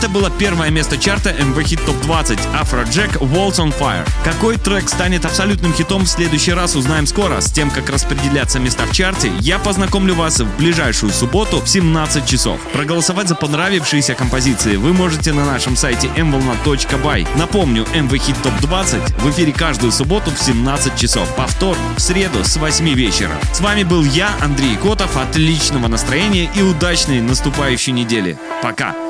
Это 0.00 0.08
было 0.08 0.30
первое 0.30 0.70
место 0.70 0.96
чарта 0.96 1.28
MV 1.28 1.56
Hit 1.56 1.84
Top 1.84 2.00
20 2.00 2.38
Afro 2.54 2.86
Jack 2.86 3.18
Walls 3.18 3.56
on 3.56 3.70
Fire. 3.78 4.08
Какой 4.24 4.56
трек 4.56 4.88
станет 4.88 5.26
абсолютным 5.26 5.74
хитом 5.74 6.04
в 6.04 6.08
следующий 6.08 6.54
раз 6.54 6.74
узнаем 6.74 7.06
скоро. 7.06 7.42
С 7.42 7.52
тем, 7.52 7.70
как 7.70 7.90
распределяться 7.90 8.58
места 8.58 8.86
в 8.86 8.92
чарте, 8.92 9.30
я 9.40 9.58
познакомлю 9.58 10.14
вас 10.14 10.40
в 10.40 10.56
ближайшую 10.56 11.12
субботу 11.12 11.60
в 11.60 11.68
17 11.68 12.24
часов. 12.24 12.58
Проголосовать 12.72 13.28
за 13.28 13.34
понравившиеся 13.34 14.14
композиции 14.14 14.76
вы 14.76 14.94
можете 14.94 15.34
на 15.34 15.44
нашем 15.44 15.76
сайте 15.76 16.06
mvolna.by. 16.16 17.28
Напомню, 17.36 17.84
MV 17.92 18.08
Hit 18.08 18.42
Top 18.42 18.58
20 18.62 19.18
в 19.18 19.30
эфире 19.32 19.52
каждую 19.52 19.92
субботу 19.92 20.30
в 20.30 20.38
17 20.38 20.96
часов. 20.96 21.28
Повтор 21.36 21.76
в 21.98 22.00
среду 22.00 22.42
с 22.42 22.56
8 22.56 22.88
вечера. 22.94 23.34
С 23.52 23.60
вами 23.60 23.82
был 23.82 24.02
я, 24.02 24.30
Андрей 24.40 24.76
Котов. 24.76 25.14
Отличного 25.18 25.88
настроения 25.88 26.50
и 26.54 26.62
удачной 26.62 27.20
наступающей 27.20 27.92
недели. 27.92 28.38
Пока! 28.62 29.09